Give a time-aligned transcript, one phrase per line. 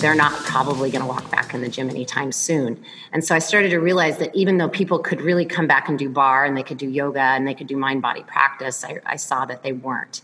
[0.00, 2.82] they're not probably going to walk back in the gym anytime soon.
[3.12, 5.98] And so I started to realize that even though people could really come back and
[5.98, 9.00] do barre and they could do yoga and they could do mind body practice, I,
[9.04, 10.22] I saw that they weren't.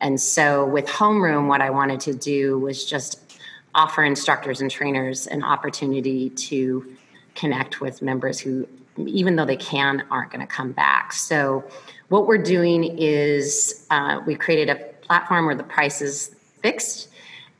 [0.00, 3.38] And so with homeroom, what I wanted to do was just
[3.74, 6.96] offer instructors and trainers an opportunity to
[7.34, 8.66] connect with members who,
[8.96, 11.12] even though they can, aren't going to come back.
[11.12, 11.64] So
[12.08, 14.76] what we're doing is uh, we created a
[15.06, 17.08] platform where the price is fixed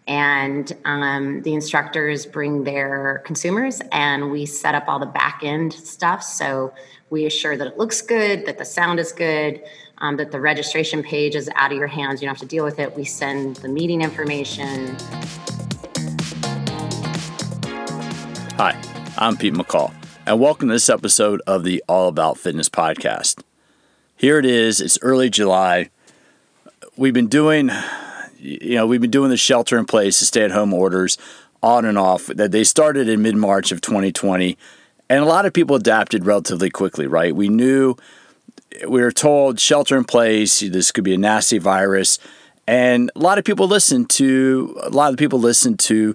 [0.08, 5.72] and um, the instructors bring their consumers and we set up all the back end
[5.72, 6.22] stuff.
[6.22, 6.72] So
[7.10, 9.62] we assure that it looks good that the sound is good
[9.98, 12.20] um, that the registration page is out of your hands.
[12.20, 12.96] You don't have to deal with it.
[12.96, 14.96] We send the meeting information.
[18.56, 18.76] Hi
[19.20, 19.92] i'm pete mccall
[20.24, 23.42] and welcome to this episode of the all about fitness podcast.
[24.16, 24.80] Here it is.
[24.80, 25.90] It's early july.
[26.96, 27.70] We've been doing
[28.38, 31.18] you know, we've been doing the shelter in place, the stay at home orders
[31.62, 34.56] on and off that they started in mid March of 2020.
[35.10, 37.34] And a lot of people adapted relatively quickly, right?
[37.34, 37.96] We knew,
[38.86, 42.18] we were told shelter in place, this could be a nasty virus.
[42.66, 46.14] And a lot of people listened to, a lot of people listened to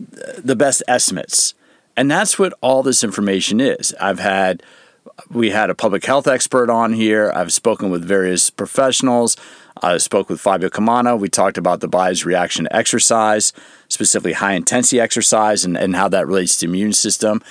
[0.00, 1.54] uh, the best estimates.
[1.96, 3.94] And that's what all this information is.
[3.98, 4.62] I've had,
[5.30, 7.32] we had a public health expert on here.
[7.34, 9.38] I've spoken with various professionals.
[9.82, 11.18] I spoke with Fabio Comana.
[11.18, 13.52] We talked about the body's reaction to exercise,
[13.88, 17.42] specifically high intensity exercise, and, and how that relates to the immune system.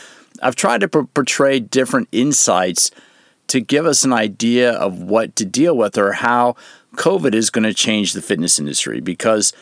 [0.42, 2.92] I've tried to portray different insights
[3.48, 6.56] to give us an idea of what to deal with or how
[6.96, 9.54] COVID is going to change the fitness industry because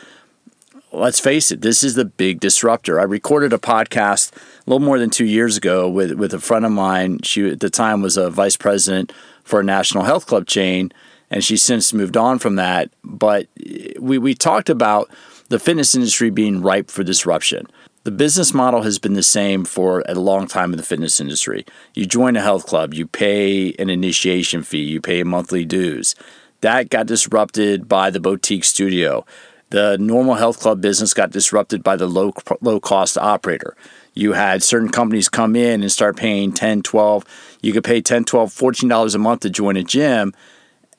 [0.90, 2.98] let's face it, this is the big disruptor.
[2.98, 6.64] I recorded a podcast a little more than two years ago with, with a friend
[6.64, 7.20] of mine.
[7.22, 9.12] She at the time was a vice president
[9.42, 10.92] for a national health club chain
[11.34, 12.90] and she's since moved on from that.
[13.02, 15.10] But eh, we, we talked about
[15.48, 17.66] the fitness industry being ripe for disruption.
[18.04, 21.66] The business model has been the same for a long time in the fitness industry.
[21.92, 26.14] You join a health club, you pay an initiation fee, you pay monthly dues.
[26.60, 29.26] That got disrupted by the boutique studio.
[29.70, 33.76] The normal health club business got disrupted by the low low cost operator.
[34.12, 37.24] You had certain companies come in and start paying 10, 12,
[37.60, 40.32] you could pay 10, 12, 14 dollars a month to join a gym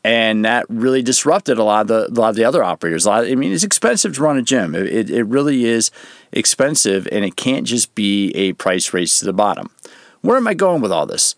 [0.06, 3.08] and that really disrupted a lot of the a lot of the other operators.
[3.08, 4.76] a Of, I mean, it's expensive to run a gym.
[4.76, 5.90] It, it really is
[6.32, 9.72] expensive, and it can't just be a price race to the bottom.
[10.22, 11.36] Where am I going with all this?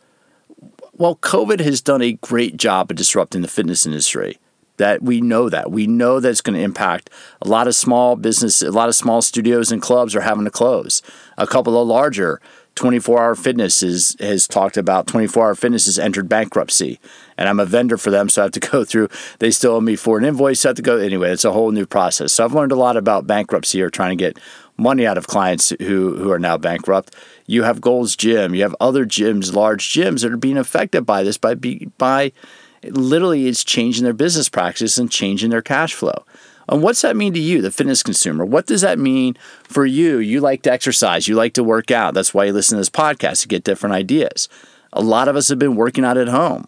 [0.92, 4.38] Well, COVID has done a great job of disrupting the fitness industry.
[4.76, 7.10] That we know that we know that it's going to impact
[7.42, 10.52] a lot of small business, a lot of small studios and clubs are having to
[10.52, 11.02] close.
[11.38, 12.42] A couple of larger
[12.78, 17.00] 24 Hour Fitness is, has talked about 24 Hour Fitness has entered bankruptcy,
[17.38, 19.10] and I'm a vendor for them, so I have to go through.
[19.40, 20.62] They still owe me for an invoice.
[20.62, 21.32] So I have to go anyway.
[21.32, 22.32] It's a whole new process.
[22.32, 24.40] So I've learned a lot about bankruptcy or trying to get
[24.78, 27.16] money out of clients who who are now bankrupt.
[27.48, 28.54] You have Gold's Gym.
[28.54, 31.56] You have other gyms, large gyms that are being affected by this by
[31.98, 32.32] by
[32.84, 36.24] literally it's changing their business practices and changing their cash flow.
[36.70, 38.46] And what's that mean to you, the fitness consumer?
[38.46, 40.18] What does that mean for you?
[40.18, 42.14] You like to exercise, you like to work out.
[42.14, 44.50] That's why you listen to this podcast to get different ideas.
[44.94, 46.68] A lot of us have been working out at home.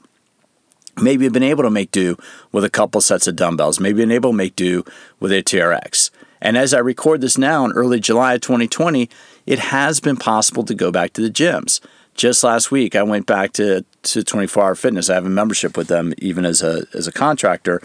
[1.01, 2.17] Maybe you've been able to make do
[2.51, 3.79] with a couple sets of dumbbells.
[3.79, 4.83] Maybe been able to make do
[5.19, 6.11] with a TRX.
[6.41, 9.09] And as I record this now in early July of 2020,
[9.45, 11.79] it has been possible to go back to the gyms.
[12.15, 15.09] Just last week, I went back to, to 24 Hour Fitness.
[15.09, 17.81] I have a membership with them, even as a, as a contractor.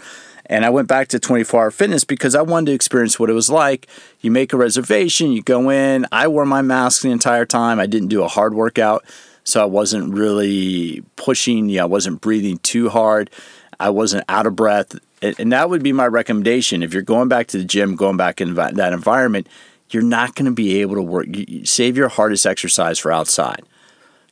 [0.47, 3.33] And I went back to 24 Hour Fitness because I wanted to experience what it
[3.33, 3.87] was like.
[4.21, 6.05] You make a reservation, you go in.
[6.11, 7.79] I wore my mask the entire time.
[7.79, 9.03] I didn't do a hard workout,
[9.43, 11.69] so I wasn't really pushing.
[11.69, 13.29] Yeah, I wasn't breathing too hard.
[13.79, 14.95] I wasn't out of breath.
[15.21, 16.83] And that would be my recommendation.
[16.83, 19.47] If you're going back to the gym, going back in that environment,
[19.89, 21.27] you're not going to be able to work.
[21.63, 23.63] Save your hardest exercise for outside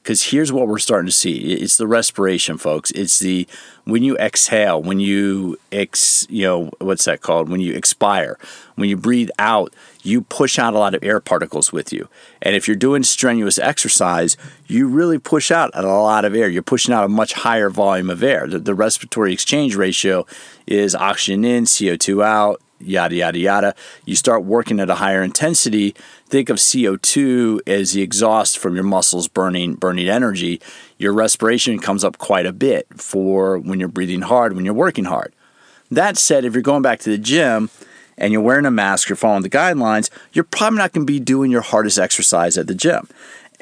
[0.03, 1.53] because here's what we're starting to see.
[1.53, 2.91] It's the respiration folks.
[2.91, 3.47] It's the
[3.86, 7.48] when you exhale when you ex you know what's that called?
[7.48, 8.38] When you expire
[8.75, 12.10] when you breathe out you push out a lot of air particles with you.
[12.42, 14.36] And if you're doing strenuous exercise
[14.68, 16.50] you really push out a lot of air.
[16.50, 18.45] You're pushing out a much higher volume of air.
[18.48, 20.25] The, the respiratory exchange ratio
[20.68, 23.75] is oxygen in co2 out yada, yada, yada.
[24.06, 25.95] You start working at a higher intensity.
[26.27, 30.62] Think of CO2 as the exhaust from your muscles burning, burning energy.
[30.97, 35.06] Your respiration comes up quite a bit for when you're breathing hard, when you're working
[35.06, 35.33] hard.
[35.91, 37.69] That said, if you're going back to the gym
[38.18, 41.19] and you're wearing a mask, you're following the guidelines, you're probably not going to be
[41.19, 43.07] doing your hardest exercise at the gym.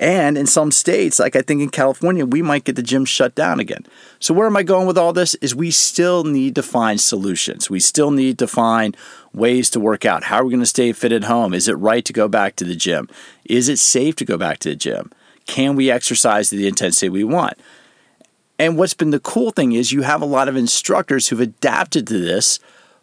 [0.02, 3.36] And in some states, like I think in California, we might get the gym shut
[3.36, 3.86] down again.
[4.20, 5.36] So, where am I going with all this?
[5.36, 7.70] Is we still need to find solutions.
[7.70, 8.98] We still need to find
[9.32, 10.24] ways to work out.
[10.24, 11.54] How are we going to stay fit at home?
[11.54, 13.10] Is it right to go back to the gym?
[13.46, 15.12] Is it safe to go back to the gym?
[15.46, 17.60] Can we exercise to the intensity we want?
[18.58, 22.08] And what's been the cool thing is you have a lot of instructors who've adapted
[22.08, 22.60] to this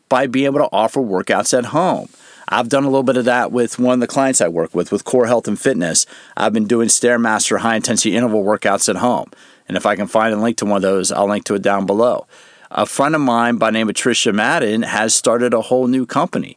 [0.09, 2.09] by being able to offer workouts at home.
[2.51, 4.91] I've done a little bit of that with one of the clients I work with,
[4.91, 6.07] with Core Health and Fitness.
[6.37, 9.31] I've been doing Stairmaster high intensity interval workouts at home.
[9.69, 11.63] And if I can find a link to one of those, I'll link to it
[11.63, 12.27] down below.
[12.71, 16.57] A friend of mine by name of Tricia Madden has started a whole new company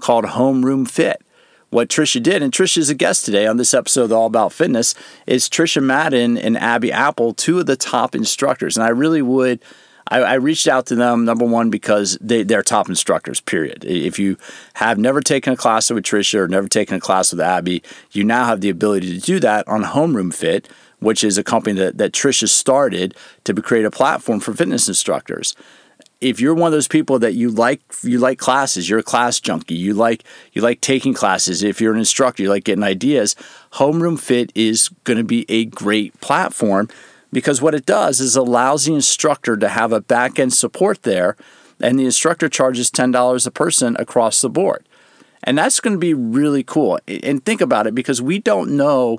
[0.00, 1.22] called Homeroom Fit.
[1.70, 4.52] What Tricia did, and Tricia is a guest today on this episode of All About
[4.52, 4.96] Fitness,
[5.26, 8.76] is Tricia Madden and Abbie Appel, two of the top instructors.
[8.76, 9.60] And I really would
[10.10, 13.40] I, I, reached out to them number one because they, they're top instructors.
[13.40, 13.84] Period.
[13.84, 14.36] If you
[14.74, 18.24] have never taken a class with Tricia or never taken a class with Abbie, you
[18.24, 20.68] now have the ability to do that on Homeroom Fit,
[20.98, 23.14] which is a company that, that Tricia started
[23.44, 25.54] to create a platform for fitness instructors
[26.20, 29.40] if you're one of those people that you like you like classes, you're a class
[29.40, 33.34] junkie, you like you like taking classes, if you're an instructor, you like getting ideas,
[33.74, 36.88] Homeroom Fit is going to be a great platform
[37.32, 41.36] because what it does is allows the instructor to have a back end support there,
[41.80, 44.86] and the instructor charges $10 a person across the board.
[45.42, 46.98] And that's going to be really cool.
[47.06, 49.18] And think about it because we don't know,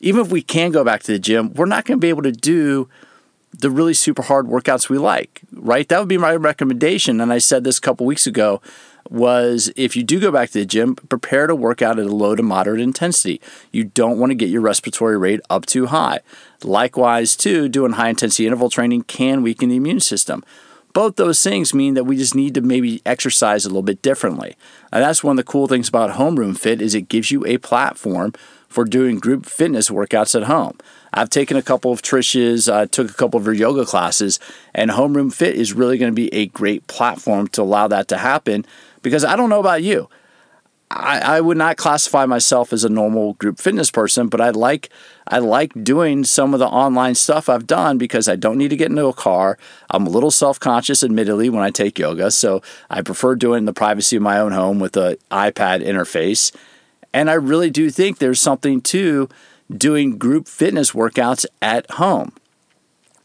[0.00, 2.22] even if we can go back to the gym, we're not going to be able
[2.22, 2.88] to do
[3.56, 5.88] the really super hard workouts we like, right?
[5.88, 7.20] That would be my recommendation.
[7.20, 8.60] And I said this a couple weeks ago
[9.08, 12.14] was if you do go back to the gym, prepare to work out at a
[12.14, 13.40] low to moderate intensity.
[13.72, 16.20] You don't want to get your respiratory rate up too high.
[16.64, 20.44] Likewise, too, doing high intensity interval training can weaken the immune system.
[20.92, 24.56] Both those things mean that we just need to maybe exercise a little bit differently.
[24.92, 27.58] And that's one of the cool things about Homeroom Fit is it gives you a
[27.58, 28.34] platform
[28.68, 30.78] for doing group fitness workouts at home.
[31.12, 34.38] I've taken a couple of Trish's, uh, took a couple of her yoga classes,
[34.74, 38.18] and Homeroom Fit is really going to be a great platform to allow that to
[38.18, 38.64] happen
[39.02, 40.08] because I don't know about you.
[40.90, 44.90] I, I would not classify myself as a normal group fitness person, but I like
[45.28, 48.76] I like doing some of the online stuff I've done because I don't need to
[48.76, 49.56] get into a car.
[49.90, 52.60] I'm a little self-conscious, admittedly, when I take yoga, so
[52.90, 56.52] I prefer doing the privacy of my own home with the iPad interface.
[57.14, 59.28] And I really do think there's something to
[59.70, 62.32] doing group fitness workouts at home.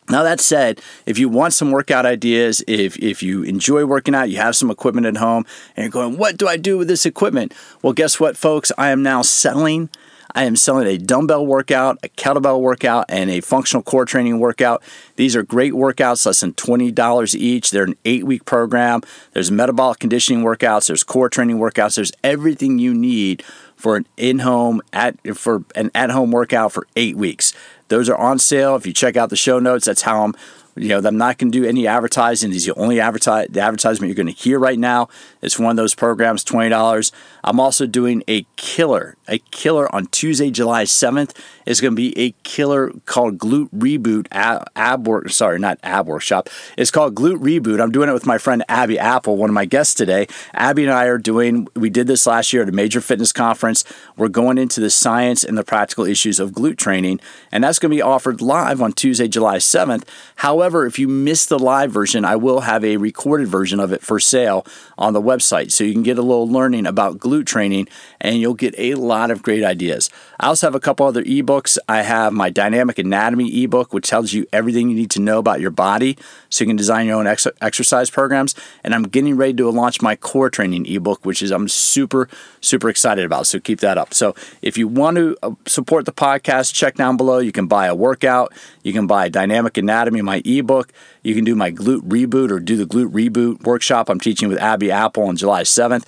[0.10, 4.30] Now that said, if you want some workout ideas, if if you enjoy working out,
[4.30, 7.06] you have some equipment at home, and you're going, "What do I do with this
[7.06, 8.72] equipment?" Well, guess what, folks?
[8.78, 9.90] I am now selling.
[10.36, 14.84] I am selling a dumbbell workout, a kettlebell workout, and a functional core training workout.
[15.16, 17.72] These are great workouts, less than $20 each.
[17.72, 19.02] They're an eight week program.
[19.32, 23.44] There's metabolic conditioning workouts, there's core training workouts, there's everything you need
[23.78, 27.54] for an in-home at for an at-home workout for eight weeks.
[27.88, 28.76] Those are on sale.
[28.76, 30.36] If you check out the show notes, that's how I'm
[30.76, 32.52] you know, I'm not going to do any advertising.
[32.52, 35.08] These the only advertise the advertisement you're going to hear right now.
[35.42, 37.12] It's one of those programs, twenty dollars.
[37.46, 41.38] I'm also doing a killer, a killer on Tuesday, July 7th.
[41.66, 45.30] It's going to be a killer called Glute Reboot ab, ab work.
[45.30, 46.50] Sorry, not ab workshop.
[46.76, 47.80] It's called Glute Reboot.
[47.80, 50.28] I'm doing it with my friend Abbie Appel, one of my guests today.
[50.56, 51.68] Abbie and I are doing.
[51.76, 53.84] We did this last year at a major fitness conference.
[54.18, 57.20] We're going into the science and the practical issues of glute training,
[57.52, 60.04] and that's going to be offered live on Tuesday, July 7th.
[60.38, 63.94] However However, if you missed the live version, I will have a recorded version of
[63.94, 64.66] it for sale
[64.98, 65.72] on the website.
[65.72, 67.88] So you can get a little learning about glute training
[68.20, 70.10] and you'll get a lot of great ideas.
[70.40, 71.78] I also have a couple other ebooks.
[71.88, 75.62] I have my Dynamic Anatomy ebook, which tells you everything you need to know about
[75.62, 76.18] your body
[76.50, 78.54] so you can design your own ex- exercise programs.
[78.84, 82.28] And I'm getting ready to launch my core training ebook, which is I'm super,
[82.62, 83.48] super excited about.
[83.48, 84.14] So keep that up.
[84.14, 87.40] So if you want to uh, support the podcast, check down below.
[87.40, 90.92] You can buy a workout, you can buy Dynamic Anatomy, my ebook ebook.
[91.24, 94.60] You can do my glute reboot or do the glute reboot workshop I'm teaching with
[94.60, 96.06] Abbie Appel on July 7th.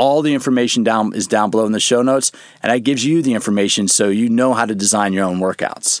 [0.00, 3.20] All the information down is down below in the show notes, and it gives you
[3.20, 6.00] the information so you know how to design your own workouts.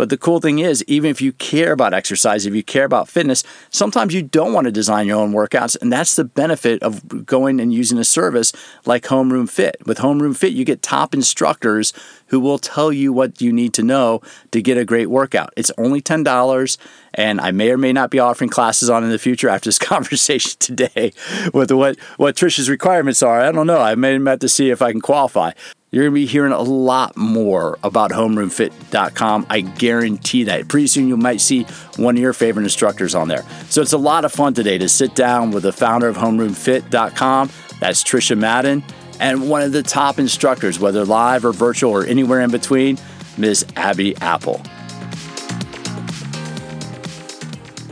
[0.00, 3.06] But the cool thing is, even if you care about exercise, if you care about
[3.06, 5.76] fitness, sometimes you don't want to design your own workouts.
[5.82, 8.50] And that's the benefit of going and using a service
[8.86, 9.76] like Homeroom Fit.
[9.84, 11.92] With Homeroom Fit, you get top instructors
[12.28, 15.52] who will tell you what you need to know to get a great workout.
[15.54, 16.78] It's only $10,
[17.12, 19.78] and I may or may not be offering classes on in the future after this
[19.78, 21.12] conversation today
[21.52, 23.42] with what, what Tricia's requirements are.
[23.42, 23.82] I don't know.
[23.82, 25.52] I may have to see if I can qualify.
[25.92, 29.46] You're going to be hearing a lot more about homeroomfit.com.
[29.50, 30.68] I guarantee that.
[30.68, 31.64] Pretty soon you might see
[31.96, 33.44] one of your favorite instructors on there.
[33.70, 37.50] So it's a lot of fun today to sit down with the founder of homeroomfit.com.
[37.80, 38.84] That's Tricia Madden
[39.18, 42.96] and one of the top instructors, whether live or virtual or anywhere in between,
[43.36, 43.66] Ms.
[43.74, 44.62] Abbie Appel.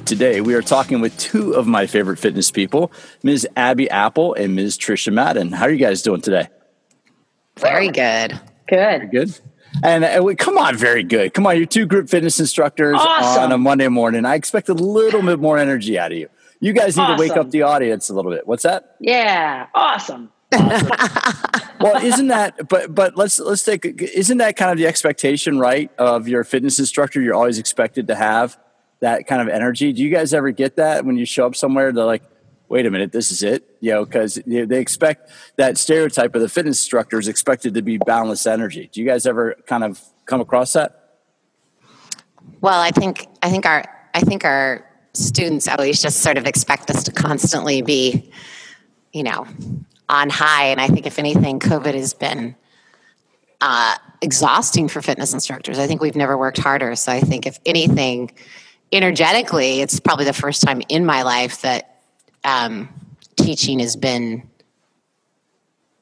[0.05, 2.93] Today, we are talking with two of my favorite fitness people,
[3.25, 3.47] Ms.
[3.57, 4.79] Abbie Appel and Ms.
[4.79, 5.53] Tricia Madden.
[5.53, 6.49] How are you guys doing today?
[7.61, 8.41] Very good.
[8.69, 9.11] Good.
[9.11, 9.39] Good.
[9.83, 11.35] And uh, we, come on, very good.
[11.35, 13.45] Come on, you're two group fitness instructors awesome.
[13.45, 14.25] on a Monday morning.
[14.25, 16.29] I expect a little bit more energy out of you.
[16.61, 17.17] You guys need awesome.
[17.17, 18.47] to wake up the audience a little bit.
[18.47, 18.97] What's that?
[18.99, 20.31] Yeah, awesome.
[20.53, 20.91] awesome.
[21.81, 22.69] well, isn't that?
[22.69, 23.85] But but let's let's take.
[23.85, 27.21] Isn't that kind of the expectation, right, of your fitness instructor?
[27.21, 28.59] You're always expected to have
[29.01, 29.93] that kind of energy.
[29.93, 31.93] Do you guys ever get that when you show up somewhere?
[31.93, 32.23] They're like,
[32.69, 36.49] wait a minute, this is it, you know, because they expect that stereotype of the
[36.49, 38.91] fitness instructor is expected to be boundless energy.
[38.93, 41.17] Do you guys ever kind of come across that?
[42.61, 43.85] Well, I think I think our
[44.15, 44.85] I think our
[45.15, 48.31] students always just sort of expect us to constantly be,
[49.13, 49.47] you know,
[50.09, 50.67] on high.
[50.67, 52.57] And I think if anything, COVID has been
[53.61, 55.79] uh, exhausting for fitness instructors.
[55.79, 56.95] I think we've never worked harder.
[56.97, 58.33] So I think if anything,
[58.93, 61.88] energetically, it's probably the first time in my life that
[62.49, 62.89] um,
[63.37, 64.49] teaching has been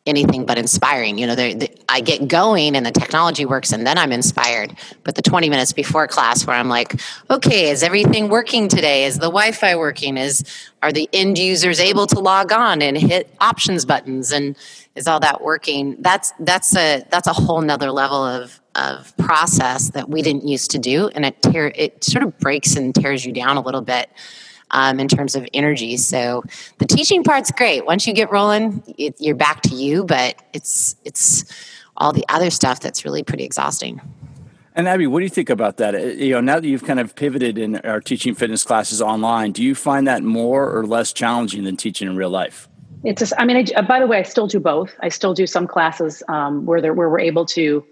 [0.06, 1.18] anything but inspiring.
[1.18, 4.76] You know, I get going and the technology works, and then I'm inspired.
[5.02, 9.04] But the 20 minutes before class, where I'm like, okay, is everything working today?
[9.04, 10.16] Is the Wi-Fi working?
[10.16, 10.44] Is
[10.82, 14.30] are the end users able to log on and hit options buttons?
[14.30, 14.56] And
[14.94, 15.96] is all that working?
[16.00, 20.70] That's that's a that's a whole nother level of of process that we didn't used
[20.70, 23.80] to do, and it tear it sort of breaks and tears you down a little
[23.80, 24.08] bit
[24.70, 25.96] um, in terms of energy.
[25.96, 26.42] So
[26.78, 27.86] the teaching part's great.
[27.86, 31.44] Once you get rolling, it, you're back to you, but it's it's
[31.96, 34.00] all the other stuff that's really pretty exhausting.
[34.74, 35.94] And Abbie, what do you think about that?
[35.94, 39.52] Uh, you know, now that you've kind of pivoted in our teaching fitness classes online,
[39.52, 42.68] do you find that more or less challenging than teaching in real life?
[43.02, 44.94] It's just, I mean, I, by the way, I still do both.
[45.00, 47.86] I still do some classes um, where there, where we're able to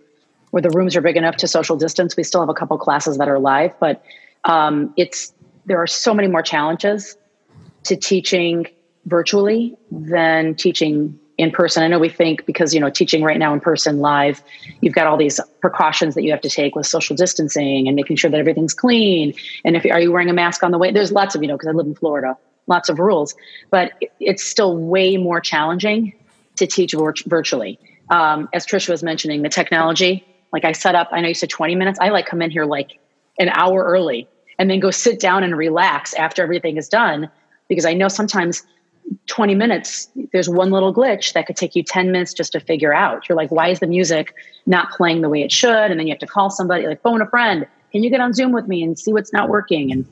[0.50, 2.16] where the rooms are big enough to social distance.
[2.16, 4.04] We still have a couple classes that are live, but
[4.45, 5.33] um, it's
[5.66, 7.16] there are so many more challenges
[7.85, 8.66] to teaching
[9.06, 11.83] virtually than teaching in person.
[11.83, 14.42] I know we think because you know teaching right now in person live,
[14.80, 18.16] you've got all these precautions that you have to take with social distancing and making
[18.16, 19.35] sure that everything's clean.
[19.64, 20.92] And if are you wearing a mask on the way?
[20.92, 23.35] There's lots of you know because I live in Florida, lots of rules,
[23.71, 26.14] but it's still way more challenging
[26.56, 26.94] to teach
[27.26, 27.78] virtually.
[28.11, 31.50] Um, as Tricia was mentioning, the technology like I set up, I know you said
[31.50, 31.99] 20 minutes.
[32.00, 33.00] I like come in here like
[33.40, 34.28] an hour early
[34.59, 37.31] and then go sit down and relax after everything is done
[37.69, 38.63] because I know sometimes
[39.27, 42.95] 20 minutes, there's one little glitch that could take you 10 minutes just to figure
[42.95, 43.29] out.
[43.29, 44.35] You're like, why is the music
[44.67, 45.91] not playing the way it should?
[45.91, 47.67] And then you have to call somebody, like phone a friend.
[47.93, 49.93] Can you get on Zoom with me and see what's not working?
[49.93, 50.07] And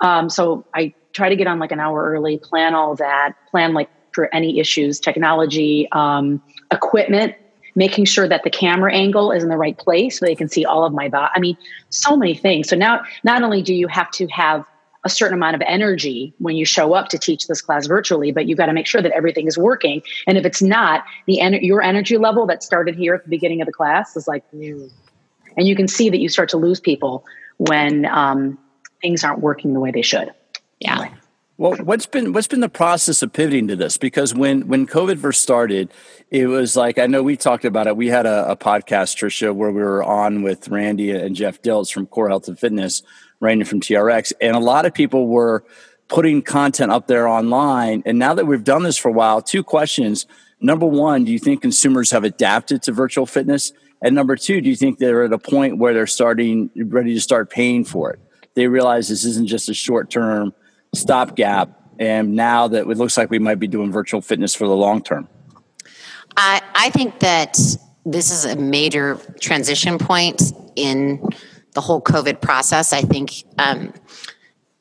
[0.00, 3.72] um, so I try to get on like an hour early, plan all that, plan
[3.72, 7.34] like for any issues, technology, um, equipment
[7.76, 10.64] making sure that the camera angle is in the right place so they can see
[10.64, 11.30] all of my body.
[11.34, 11.56] I mean,
[11.90, 12.68] so many things.
[12.68, 14.64] So now, not only do you have to have
[15.04, 18.46] a certain amount of energy when you show up to teach this class virtually, but
[18.46, 20.02] you've got to make sure that everything is working.
[20.26, 23.60] And if it's not, the en- your energy level that started here at the beginning
[23.60, 27.24] of the class is like, and you can see that you start to lose people
[27.58, 28.58] when um,
[29.00, 30.32] things aren't working the way they should.
[30.80, 31.00] Yeah.
[31.00, 31.14] Anyway.
[31.58, 33.96] Well, what's been what's been the process of pivoting to this?
[33.96, 35.90] Because when when COVID first started,
[36.30, 37.96] it was like I know we talked about it.
[37.96, 41.90] We had a, a podcast, Tricia, where we were on with Randy and Jeff Dilts
[41.90, 43.02] from Core Health and Fitness,
[43.40, 45.64] Randy from TRX, and a lot of people were
[46.08, 48.02] putting content up there online.
[48.04, 50.26] And now that we've done this for a while, two questions.
[50.60, 53.72] Number one, do you think consumers have adapted to virtual fitness?
[54.02, 57.20] And number two, do you think they're at a point where they're starting ready to
[57.20, 58.20] start paying for it?
[58.54, 60.54] They realize this isn't just a short term
[60.96, 64.76] stopgap and now that it looks like we might be doing virtual fitness for the
[64.76, 65.28] long term?
[66.36, 67.58] I, I think that
[68.04, 70.42] this is a major transition point
[70.76, 71.22] in
[71.72, 72.92] the whole COVID process.
[72.92, 73.92] I think um,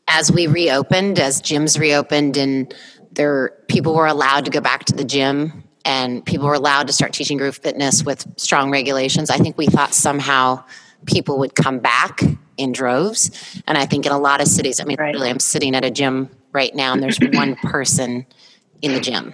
[0.08, 2.74] as we reopened, as gyms reopened, and
[3.12, 6.94] there people were allowed to go back to the gym, and people were allowed to
[6.94, 9.30] start teaching group fitness with strong regulations.
[9.30, 10.64] I think we thought somehow
[11.06, 12.22] people would come back
[12.58, 13.62] in droves.
[13.68, 15.14] And I think in a lot of cities, I mean, right.
[15.14, 18.26] really, I'm sitting at a gym right now and there's one person
[18.82, 19.34] in the gym.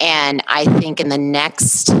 [0.00, 1.94] And I think in the next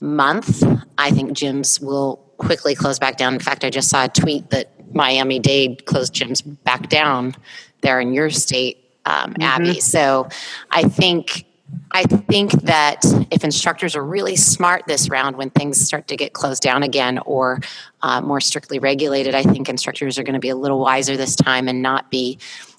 [0.00, 0.62] month,
[0.98, 3.34] I think gyms will quickly close back down.
[3.34, 7.34] In fact, I just saw a tweet that Miami Dade closed gyms back down
[7.80, 9.42] there in your state, um, mm-hmm.
[9.42, 9.80] Abbie.
[9.80, 10.28] So
[10.70, 11.45] I think
[11.92, 16.32] I think that if instructors are really smart this round when things start to get
[16.32, 17.60] closed down again or
[18.02, 21.34] uh, more strictly regulated, I think instructors are going to be a little wiser this
[21.34, 22.38] time and not be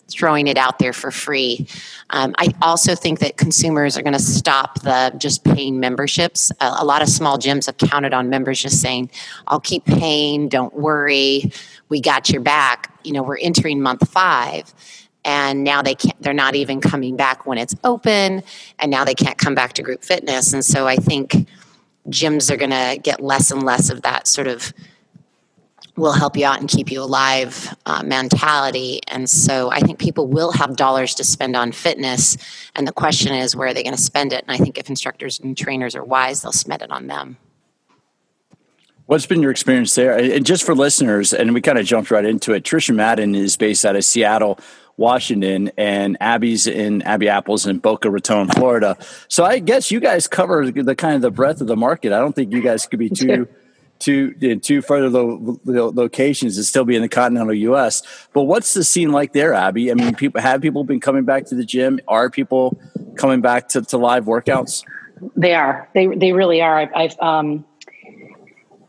[0.10, 1.67] throwing it out there for free.
[2.12, 6.51] Um, I also think that consumers are going to stop the just paying memberships.
[6.62, 9.10] A, a, lot of small gyms have counted on members just saying,
[9.48, 11.51] I'll keep paying, don't worry,
[11.89, 12.94] we got your back.
[13.03, 14.74] You know, we're entering month five.
[15.28, 18.42] And now they can't, they're not even coming back when it's open.
[18.80, 20.54] And now they can't come back to group fitness.
[20.54, 21.48] And so I think
[22.10, 24.74] gyms are going to get less and less of that sort of
[25.98, 29.02] will help you out and keep you alive uh, mentality.
[29.08, 32.38] And so I think people will have dollars to spend on fitness.
[32.76, 34.46] And the question is, where are they going to spend it?
[34.48, 37.38] And I think if instructors and trainers are wise, they'll spend it on them.
[39.08, 40.18] What's been your experience there?
[40.18, 43.58] And just for listeners, and we kind of jumped right into it, Tricia Madden is
[43.58, 44.60] based out of Seattle.
[44.98, 48.98] Washington, and Abbie's in Abbie Appel's in Boca Raton, Florida.
[49.27, 52.12] So I guess you guys cover the kind of the breadth of the market.
[52.12, 53.48] I don't think you guys could be too
[54.00, 58.04] two in two further lo- lo- locations and still be in the continental U.S.
[58.34, 59.92] But what's the scene like there, Abbie?
[59.92, 62.00] I mean, people have people been coming back to the gym?
[62.08, 62.80] Are people
[63.16, 64.84] coming back to, to live workouts?
[65.36, 65.89] They are.
[65.94, 66.77] They they really are.
[66.77, 67.66] I've, I've um,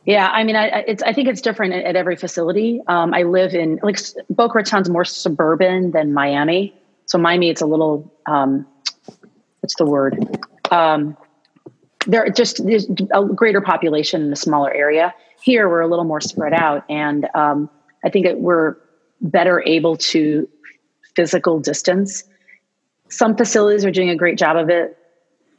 [0.08, 0.28] yeah.
[0.28, 2.80] I mean, I it's I think it's different at, at every facility.
[2.86, 3.98] Um, I live in like
[4.30, 6.74] Boca Raton's more suburban than Miami.
[7.04, 8.66] So Miami, it's a little um,
[9.60, 10.16] what's the word?
[10.70, 11.14] Um,
[12.06, 15.14] there just there's a greater population in a smaller area.
[15.42, 17.68] Here, we're a little more spread out, and um,
[18.02, 18.76] I think that we're
[19.20, 20.48] better able to
[21.14, 22.24] physical distance.
[23.10, 24.96] Some facilities are doing a great job of it.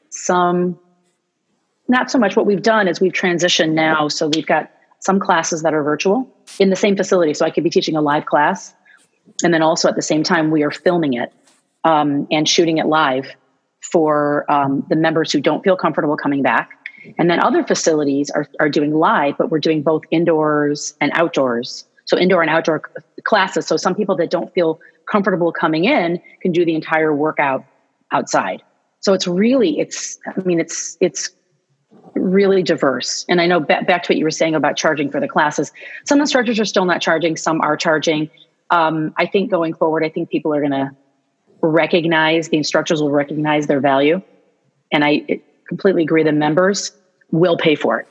[0.09, 0.79] Some,
[1.89, 2.35] not so much.
[2.35, 6.29] What we've done is we've transitioned now, so we've got some classes that are virtual
[6.59, 7.33] in the same facility.
[7.33, 8.73] So I could be teaching a live class,
[9.43, 11.33] and then also at the same time we are filming it
[11.83, 13.27] um, and shooting it live
[13.81, 16.71] for um, the members who don't feel comfortable coming back.
[17.17, 21.85] And then other facilities are, are doing live, but we're doing both indoors and outdoors.
[22.05, 22.81] So indoor and outdoor
[23.23, 23.67] classes.
[23.67, 24.79] So some people that don't feel
[25.09, 27.63] comfortable coming in can do the entire workout
[28.11, 28.61] outside.
[28.99, 31.29] So it's really, it's, I mean, it's, it's
[32.15, 33.25] really diverse.
[33.29, 35.71] And I know back, back to what you were saying about charging for the classes.
[36.05, 38.29] Some instructors are still not charging, some are charging.
[38.69, 40.95] Um, I think going forward, I think people are going to
[41.61, 44.21] recognize the instructors will recognize their value.
[44.91, 46.91] And i completely agree the members
[47.31, 48.07] will pay for it.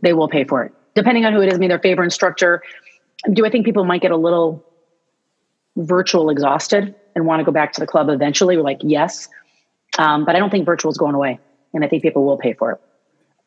[0.00, 0.72] They will pay for it.
[0.94, 2.62] Depending on who it is I mean their favorite instructor.
[3.32, 4.64] Do i think people might get a little
[5.76, 8.56] virtual exhausted and want to go back to the club eventually?
[8.56, 9.28] We're like yes.
[9.98, 11.38] Um, but i don't think virtual is going away.
[11.72, 12.80] And i think people will pay for it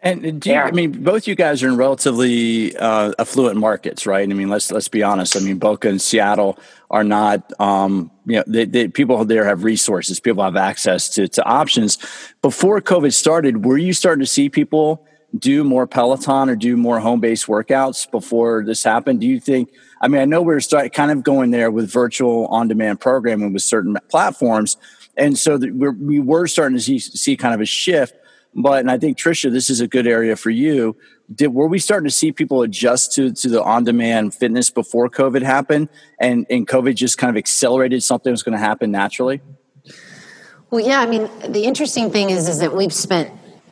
[0.01, 4.29] and do you, I mean, both you guys are in relatively uh, affluent markets, right?
[4.29, 5.35] I mean, let's let's be honest.
[5.35, 6.59] I mean, Boca and Seattle
[6.91, 11.27] are not, um, you know, they, they, people there have resources, people have access to
[11.29, 11.97] to options.
[12.41, 15.05] Before COVID started, were you starting to see people
[15.39, 19.21] do more Peloton or do more home based workouts before this happened?
[19.21, 19.71] Do you think?
[20.01, 22.99] I mean, I know we are start, kind of going there with virtual on demand
[22.99, 24.77] programming with certain platforms,
[25.17, 28.13] and so we're, we were starting to see, see kind of a shift
[28.55, 30.95] but and I think Tricia, this is a good area for you.
[31.33, 35.09] Did were we starting to see people adjust to to the on demand fitness before
[35.09, 35.89] COVID happened,
[36.19, 39.41] and and COVID just kind of accelerated something that was going to happen naturally?
[40.71, 41.01] Well, yeah.
[41.01, 43.31] I mean, the interesting thing is is that we've spent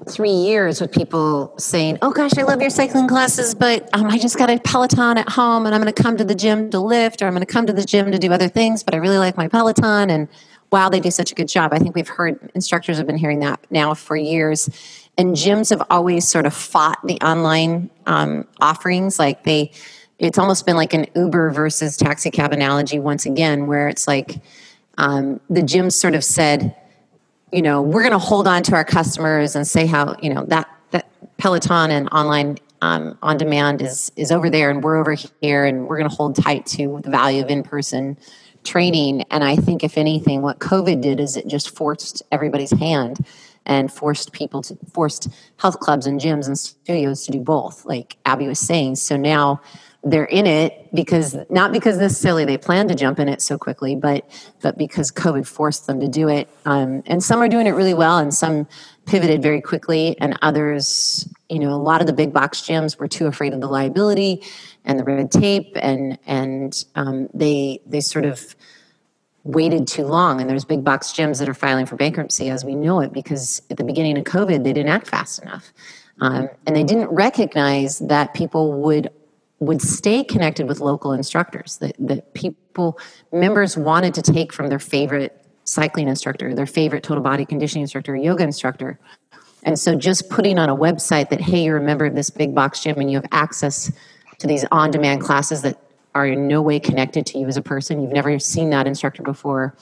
[0.09, 4.17] three years with people saying, "Oh gosh, I love your cycling classes, but um, I
[4.17, 6.79] just got a Peloton at home, and I'm going to come to the gym to
[6.79, 8.97] lift, or I'm going to come to the gym to do other things, but I
[8.97, 10.27] really like my Peloton." And
[10.73, 11.71] wow, they do such a good job.
[11.71, 14.67] I think we've heard instructors have been hearing that now for years.
[15.19, 19.19] And gyms have always sort of fought the online um, offerings.
[19.19, 19.71] Like they,
[20.17, 24.41] it's almost been like an Uber versus taxi cab analogy once again, where it's like
[24.97, 26.75] um, the gyms sort of said,
[27.51, 30.43] you know, we're going to hold on to our customers and say how, you know,
[30.45, 31.05] that, that
[31.37, 35.87] Peloton and online um, on demand is is over there and we're over here and
[35.87, 38.17] we're going to hold tight to the value of in person
[38.63, 39.23] training.
[39.31, 43.25] And I think, if anything, what COVID did is it just forced everybody's hand
[43.65, 48.17] and forced people to forced health clubs and gyms and studios to do both, like
[48.25, 48.95] Abbie was saying.
[48.95, 49.61] So now
[50.03, 53.95] they're in it because not because necessarily they plan to jump in it so quickly,
[53.95, 54.29] but
[54.61, 56.49] but because COVID forced them to do it.
[56.65, 58.67] Um, and some are doing it really well, and some
[59.05, 63.07] pivoted very quickly, and others, you know, a lot of the big box gyms were
[63.07, 64.43] too afraid of the liability
[64.85, 68.55] and the red tape, and and um, they they sort of
[69.43, 70.39] waited too long.
[70.39, 73.61] And there's big box gyms that are filing for bankruptcy as we know it because
[73.69, 75.73] at the beginning of COVID they didn't act fast enough,
[76.21, 79.09] um, and they didn't recognize that people would
[79.59, 81.77] would stay connected with local instructors.
[81.77, 82.99] That that people
[83.31, 88.15] members wanted to take from their favorite cycling instructor, their favorite total body conditioning instructor,
[88.15, 88.99] yoga instructor.
[89.63, 92.53] And so just putting on a website that, hey, you're a member of this big
[92.53, 93.91] box gym and you have access
[94.43, 95.79] to these on demand classes that
[96.13, 98.01] are in no way connected to you as a person.
[98.01, 99.75] You've never seen that instructor before.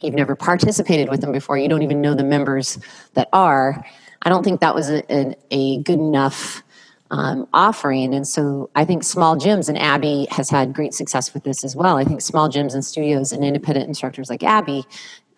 [0.00, 1.56] You've never participated with them before.
[1.56, 2.78] You don't even know the members
[3.14, 3.84] that are.
[4.20, 6.62] I don't think that was a, a, a good enough
[7.10, 8.14] um, offering.
[8.14, 11.74] And so I think small gyms, and Abbie has had great success with this as
[11.74, 11.96] well.
[11.96, 14.84] I think small gyms and studios and independent instructors like Abbie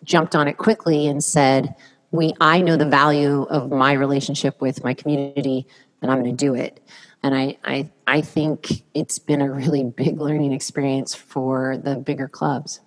[0.03, 1.75] jumped on it quickly and said,
[2.11, 5.65] we I know the value of my relationship with my community
[6.01, 6.81] and I'm going to do it.
[7.21, 12.27] And I, I, I think it's been a really big learning experience for the bigger
[12.27, 12.79] clubs.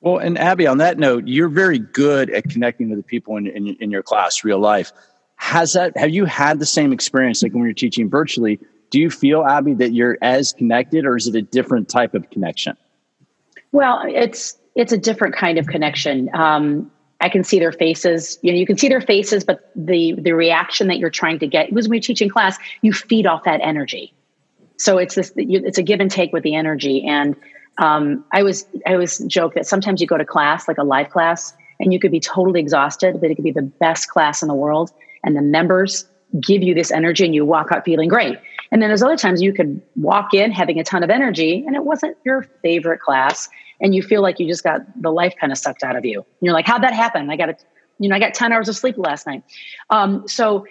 [0.00, 3.46] Well, and Abbie, on that note, you're very good at connecting with the people in,
[3.46, 4.92] in, in your class, real life.
[5.36, 8.60] Has that, have you had the same experience like when you're teaching virtually?
[8.90, 12.28] Do you feel, Abbie, that you're as connected or is it a different type of
[12.30, 12.76] connection?
[13.72, 16.30] Well, it's, it's a different kind of connection.
[16.34, 16.92] Um,
[17.24, 18.38] I can see their faces.
[18.42, 21.46] You know, you can see their faces, but the the reaction that you're trying to
[21.46, 24.12] get was when you're teaching class, you feed off that energy.
[24.76, 25.32] So it's this.
[25.36, 27.02] It's a give and take with the energy.
[27.06, 27.34] And
[27.78, 31.08] um, I was I always joke that sometimes you go to class like a live
[31.08, 34.48] class, and you could be totally exhausted, but it could be the best class in
[34.48, 34.90] the world,
[35.24, 36.06] and the members
[36.46, 38.36] give you this energy, and you walk out feeling great.
[38.70, 41.74] And then there's other times you could walk in having a ton of energy, and
[41.74, 43.48] it wasn't your favorite class,
[43.80, 46.18] and you feel like you just got the life kind of sucked out of you.
[46.18, 47.30] And you're like, how'd that happen?
[47.30, 47.64] I got it,
[47.98, 49.42] you know, I got 10 hours of sleep last night.
[49.90, 50.66] Um, so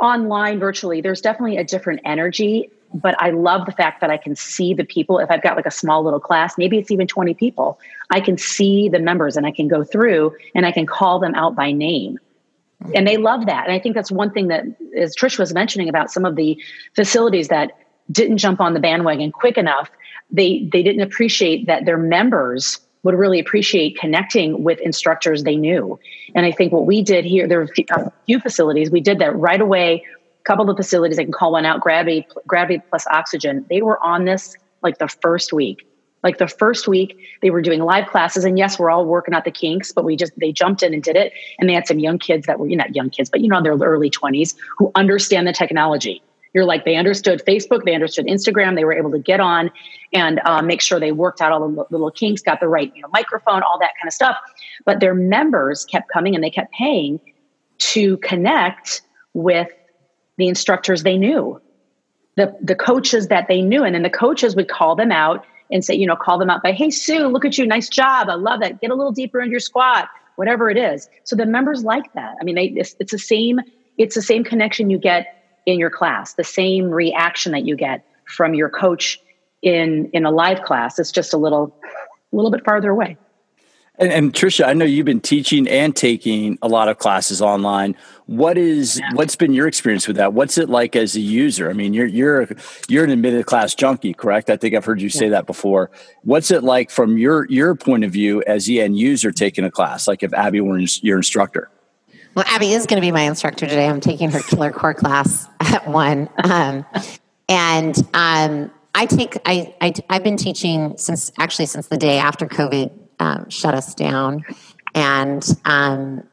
[0.00, 4.36] online virtually, there's definitely a different energy, but I love the fact that I can
[4.36, 5.18] see the people.
[5.18, 7.78] If I've got like a small little class, maybe it's even 20 people,
[8.10, 11.34] I can see the members and I can go through and I can call them
[11.34, 12.18] out by name.
[12.94, 13.64] And they love that.
[13.64, 14.64] And I think that's one thing that,
[14.96, 16.60] as Trish was mentioning about some of the
[16.94, 17.72] facilities that
[18.10, 19.90] didn't jump on the bandwagon quick enough
[20.30, 25.98] they they didn't appreciate that their members would really appreciate connecting with instructors they knew.
[26.34, 29.34] And I think what we did here, there were a few facilities, we did that
[29.36, 30.04] right away.
[30.40, 33.80] A couple of the facilities, I can call one out, Gravity, Gravity Plus Oxygen, they
[33.80, 35.86] were on this like the first week.
[36.24, 39.44] Like the first week, they were doing live classes, and yes, we're all working out
[39.44, 41.32] the kinks, but we just they jumped in and did it.
[41.60, 43.48] And they had some young kids that were, you know, not young kids, but you
[43.48, 46.20] know, in their early 20s who understand the technology
[46.54, 49.70] you're like they understood facebook they understood instagram they were able to get on
[50.12, 53.02] and um, make sure they worked out all the little kinks got the right you
[53.02, 54.36] know microphone all that kind of stuff.
[54.84, 57.20] But their members kept coming and they kept paying
[57.78, 59.02] to connect
[59.34, 59.68] with
[60.38, 61.60] the instructors they knew
[62.36, 63.84] the the coaches that they knew.
[63.84, 66.62] And then the coaches would call them out and say you know call them out
[66.62, 69.40] by hey sue look at you nice job i love that get a little deeper
[69.40, 71.08] into your squat whatever it is.
[71.24, 72.36] So the members like that.
[72.40, 73.60] I mean they it's, it's the same
[73.98, 75.35] it's the same connection you get
[75.66, 79.20] in your class, the same reaction that you get from your coach
[79.62, 80.98] in in a live class.
[80.98, 81.76] It's just a little
[82.32, 83.16] a little bit farther away.
[83.98, 87.96] And, and Tricia, I know you've been teaching and taking a lot of classes online.
[88.26, 89.10] What is yeah.
[89.14, 90.34] what's been your experience with that?
[90.34, 91.70] What's it like as a user?
[91.70, 92.48] I mean, you're you're
[92.88, 94.50] you're an admitted class junkie, correct?
[94.50, 95.90] I think I've heard you say that before.
[96.22, 99.70] What's it like from your your point of view as the end user taking a
[99.70, 100.06] class?
[100.06, 101.70] Like if Abbie were your instructor.
[102.36, 103.88] Well, Abbie is going to be my instructor today.
[103.88, 106.28] I'm taking her killer core class at one.
[106.44, 106.84] Um,
[107.48, 112.46] and um, I take, I, I, have been teaching since actually since the day after
[112.46, 114.44] COVID um, shut us down.
[114.94, 116.24] And um,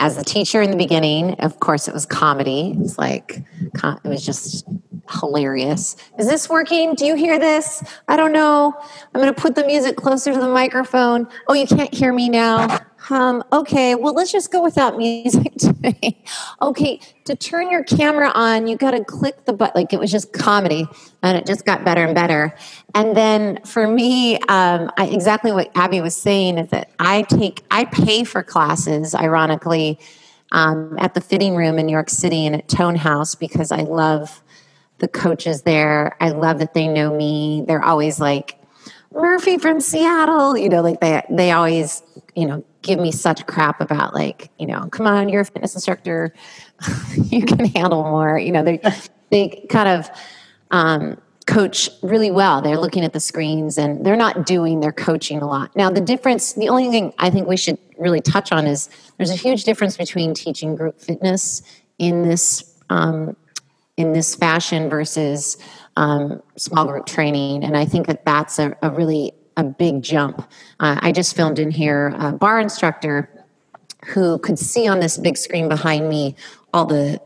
[0.00, 2.70] as a teacher in the beginning, of course, it was comedy.
[2.70, 4.66] It was like, it was just
[5.10, 5.96] hilarious.
[6.18, 6.94] Is this working?
[6.94, 7.84] Do you hear this?
[8.08, 8.72] I don't know.
[9.14, 11.28] I'm going to put the music closer to the microphone.
[11.48, 12.80] Oh, you can't hear me now.
[13.10, 16.22] Um, okay, well, let's just go without music today.
[16.62, 19.80] okay, to turn your camera on, you got to click the button.
[19.82, 20.86] Like it was just comedy,
[21.22, 22.54] and it just got better and better.
[22.94, 27.62] And then for me, um, I, exactly what Abbie was saying is that I take,
[27.70, 29.98] I pay for classes, ironically,
[30.52, 33.82] um, at the fitting room in New York City and at Tone House because I
[33.82, 34.42] love
[34.98, 36.16] the coaches there.
[36.20, 37.64] I love that they know me.
[37.66, 38.58] They're always like,
[39.14, 42.02] Murphy from Seattle, you know, like they they always,
[42.34, 45.74] you know, give me such crap about like, you know, come on, you're a fitness
[45.74, 46.34] instructor,
[47.16, 48.38] you can handle more.
[48.38, 48.80] You know, they
[49.30, 50.10] they kind of
[50.70, 52.62] um, coach really well.
[52.62, 55.74] They're looking at the screens and they're not doing their coaching a lot.
[55.76, 59.30] Now, the difference, the only thing I think we should really touch on is there's
[59.30, 61.62] a huge difference between teaching group fitness
[61.98, 63.36] in this um,
[63.96, 65.56] in this fashion versus
[65.96, 70.40] um, small group training, and I think that that's a, a really a big jump.
[70.80, 73.30] Uh, I just filmed in here a barre instructor
[74.06, 76.34] who could see on this big screen behind me
[76.72, 77.20] all the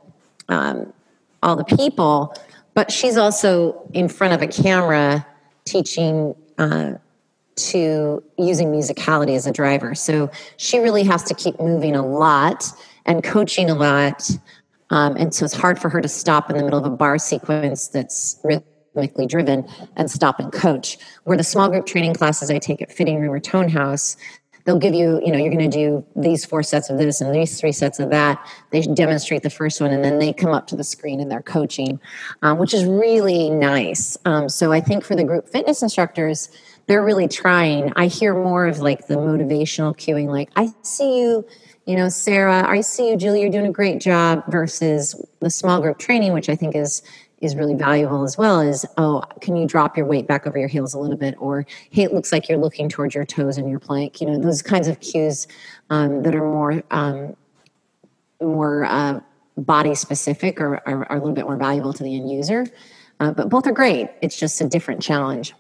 [0.49, 0.93] um,
[1.43, 2.35] all the people,
[2.75, 5.27] but she's also in front of a camera
[5.65, 6.95] teaching uh,
[7.57, 9.95] to using musicality as a driver.
[9.95, 12.65] So she really has to keep moving a lot
[13.05, 14.31] and coaching a lot.
[14.91, 17.19] Um, and so it's hard for her to stop in the middle of a barre
[17.19, 20.99] sequence that's rhythmically driven and stop and coach.
[21.25, 24.17] Where the small group training classes I take at Fitting Room or Tone House,
[24.65, 27.35] they'll give you, you know, you're going to do these four sets of this and
[27.35, 28.39] these three sets of that.
[28.71, 31.41] They demonstrate the first one and then they come up to the screen and they're
[31.41, 31.99] coaching,
[32.43, 34.19] um, which is really nice.
[34.27, 36.51] Um, so I think for the group fitness instructors,
[36.87, 37.93] they're really trying.
[37.97, 41.47] I hear more of like the motivational cueing, like, I see you,
[41.89, 45.81] you know, Sarah, I see you, Julie, you're doing a great job, versus the small
[45.81, 47.03] group training, which I think is
[47.41, 50.67] is really valuable as well is oh can you drop your weight back over your
[50.69, 51.35] heels a little bit?
[51.39, 54.39] Or hey it looks like you're looking towards your toes in your plank you know
[54.39, 55.47] those kinds of cues
[55.89, 57.37] um, that are more um,
[58.43, 59.21] more uh,
[59.57, 62.67] body specific or are, are, a little bit more valuable to the end user.
[63.21, 64.11] Uh, but both are great.
[64.21, 65.55] It's just a different challenge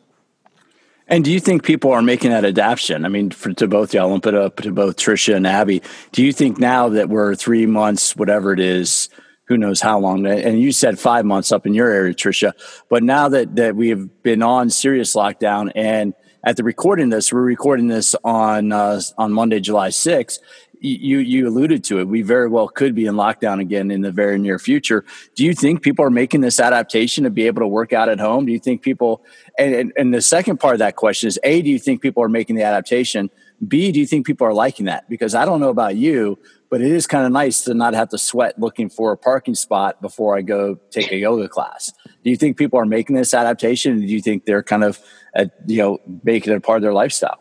[1.08, 3.04] and do you think people are making that adaptation?
[3.04, 5.82] I mean, for, to both y'all, and put up to both Tricia and Abbie.
[6.12, 9.08] Do you think now that we're three months, whatever it is,
[9.48, 10.26] who knows how long.
[10.26, 12.52] And you said five months up in your area, Tricia.
[12.88, 17.32] But now that that we have been on serious lockdown, and at the recording this,
[17.32, 20.38] we're recording this on uh, on Monday, July sixth.
[20.80, 22.08] You you alluded to it.
[22.08, 25.04] We very well could be in lockdown again in the very near future.
[25.34, 28.20] Do you think people are making this adaptation to be able to work out at
[28.20, 28.46] home?
[28.46, 29.24] Do you think people?
[29.58, 32.22] And, and, and the second part of that question is: A, do you think people
[32.22, 33.30] are making the adaptation?
[33.66, 35.08] B, do you think people are liking that?
[35.08, 36.38] Because I don't know about you,
[36.70, 39.56] but it is kind of nice to not have to sweat looking for a parking
[39.56, 41.92] spot before I go take a yoga class.
[42.22, 44.00] Do you think people are making this adaptation?
[44.00, 45.00] do you think they're kind of,
[45.34, 47.40] uh, you know, making it a part of their lifestyle?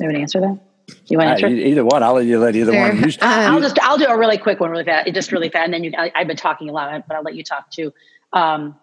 [0.00, 0.58] Want to answer that?
[1.06, 1.46] You want to?
[1.46, 2.02] Uh, either one.
[2.02, 3.04] I'll let you let either one.
[3.04, 5.74] Um, I'll just I'll do a really quick one, really fast, just really fast, and
[5.74, 5.92] then you.
[5.96, 7.92] I, have been talking a lot, but I'll let you talk too.
[8.32, 8.76] Um,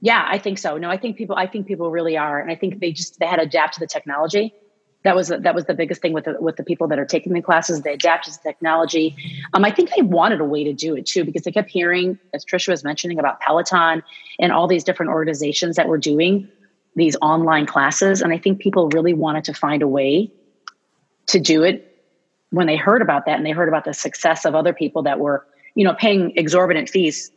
[0.00, 0.78] yeah, I think so.
[0.78, 1.36] No, I think people.
[1.36, 3.80] I think people really are, and I think they just they had to adapt to
[3.80, 4.54] the technology
[5.02, 7.32] that was that was the biggest thing with the, with the people that are taking
[7.32, 7.80] the classes.
[7.82, 9.16] They adapted to the technology.
[9.54, 12.18] Um, I think they wanted a way to do it too because they kept hearing,
[12.34, 14.02] as Tricia was mentioning, about Peloton
[14.38, 16.48] and all these different organizations that were doing
[16.96, 18.20] these online classes.
[18.20, 20.30] And I think people really wanted to find a way
[21.28, 21.86] to do it
[22.50, 25.20] when they heard about that and they heard about the success of other people that
[25.20, 27.30] were, you know, paying exorbitant fees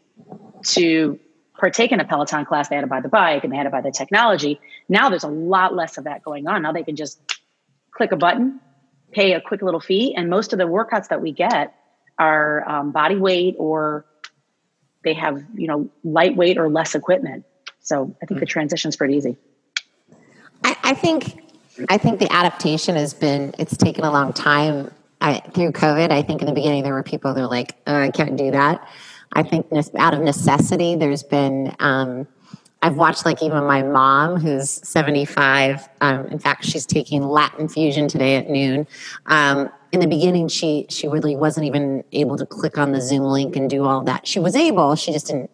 [0.63, 1.19] to
[1.59, 2.69] partake in a Peloton class.
[2.69, 4.59] They had to buy the bike and they had to buy the technology.
[4.89, 6.63] Now there's a lot less of that going on.
[6.63, 7.19] Now they can just
[7.91, 8.59] click a button,
[9.11, 11.75] pay a quick little fee, and most of the workouts that we get
[12.17, 14.05] are um, body weight or
[15.03, 17.45] they have you know lightweight or less equipment.
[17.81, 19.37] So I think the transition is pretty easy.
[20.63, 21.43] I, I, think
[21.89, 24.91] I think the adaptation has been it's taken a long time.
[25.21, 27.95] I, through COVID, I think in the beginning there were people that were like, oh,
[27.95, 28.85] I can't do that.
[29.31, 32.27] I think out of necessity, there's been um,
[32.83, 35.87] I've watched like even my mom, who's 75.
[36.01, 38.85] Um, in fact, she's taking Latin fusion today at noon.
[39.27, 43.23] Um, in the beginning, she she really wasn't even able to click on the Zoom
[43.23, 44.27] link and do all that.
[44.27, 45.49] She was able, she just didn't.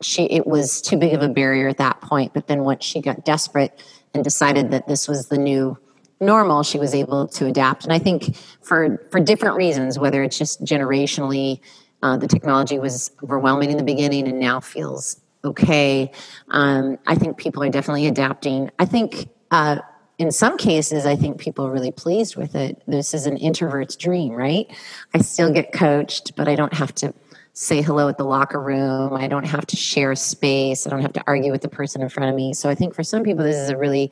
[0.00, 2.32] She it was too big of a barrier at that point.
[2.32, 3.82] But then once she got desperate
[4.14, 5.78] and decided that this was the new
[6.20, 7.84] normal, she was able to adapt.
[7.84, 11.60] And I think for for different reasons, whether it's just generationally,
[12.02, 16.10] uh, the technology was overwhelming in the beginning and now feels okay.
[16.48, 18.70] Um, I think people are definitely adapting.
[18.78, 19.78] I think uh,
[20.18, 22.82] in some cases, I think people are really pleased with it.
[22.86, 24.66] This is an introvert's dream, right?
[25.14, 27.14] I still get coached, but I don't have to
[27.60, 29.12] say hello at the locker room.
[29.12, 30.86] I don't have to share space.
[30.86, 32.54] I don't have to argue with the person in front of me.
[32.54, 34.10] So I think for some people, this is a really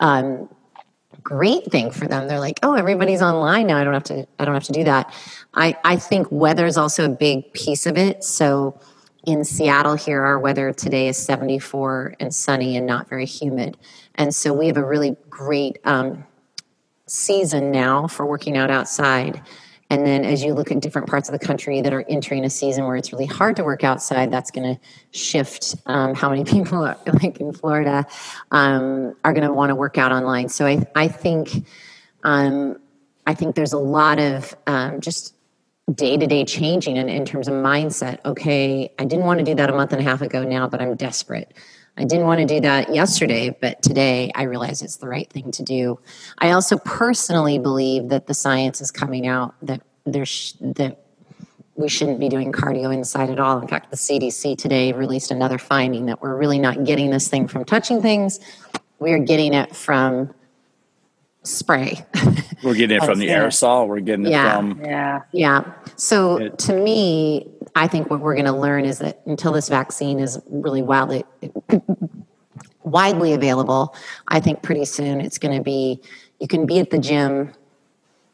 [0.00, 0.48] um,
[1.22, 2.26] great thing for them.
[2.26, 3.78] They're like, oh, everybody's online now.
[3.78, 4.26] I don't have to.
[4.40, 5.14] I don't have to do that.
[5.54, 8.24] I I think weather is also a big piece of it.
[8.24, 8.80] So
[9.24, 13.76] in Seattle here, our weather today is 74 and sunny and not very humid.
[14.16, 16.24] And so we have a really great um,
[17.06, 19.40] season now for working out outside.
[19.90, 22.50] And then as you look at different parts of the country that are entering a
[22.50, 24.80] season where it's really hard to work outside, that's going to
[25.18, 28.06] shift um, how many people, are, like in Florida,
[28.50, 30.48] um, are going to want to work out online.
[30.48, 31.66] So I, I think,
[32.22, 32.78] um,
[33.26, 35.34] I think there's a lot of um, just
[35.94, 38.18] day to day changing in, in terms of mindset.
[38.24, 40.82] Okay, I didn't want to do that a month and a half ago now, but
[40.82, 41.54] I'm desperate.
[41.98, 45.50] I didn't want to do that yesterday, but today I realize it's the right thing
[45.50, 45.98] to do.
[46.38, 51.02] I also personally believe that the science is coming out that there's that
[51.74, 53.58] we shouldn't be doing cardio inside at all.
[53.60, 57.48] In fact, the CDC today released another finding that we're really not getting this thing
[57.48, 58.38] from touching things.
[59.00, 60.32] We are getting it from
[61.48, 62.04] spray.
[62.62, 63.86] We're getting it from the aerosol.
[63.88, 64.56] We're getting it yeah.
[64.56, 65.72] from yeah, yeah.
[65.96, 69.68] So it, to me, I think what we're going to learn is that until this
[69.68, 71.24] vaccine is really widely
[72.82, 73.94] widely available,
[74.26, 76.00] I think pretty soon it's going to be
[76.40, 77.52] you can be at the gym,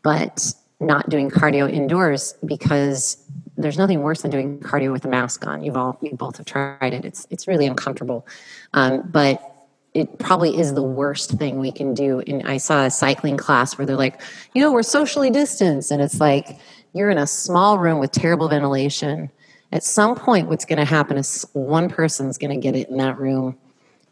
[0.02, 3.24] but not doing cardio indoors because
[3.56, 5.62] there's nothing worse than doing cardio with a mask on.
[5.62, 7.04] You've all, you both have tried it.
[7.04, 8.26] It's, it's really uncomfortable.
[8.72, 9.53] Um, but
[9.94, 12.20] it probably is the worst thing we can do.
[12.26, 14.20] And I saw a cycling class where they're like,
[14.52, 15.92] you know, we're socially distanced.
[15.92, 16.58] And it's like,
[16.92, 19.30] you're in a small room with terrible ventilation.
[19.72, 22.96] At some point, what's going to happen is one person's going to get it in
[22.98, 23.56] that room,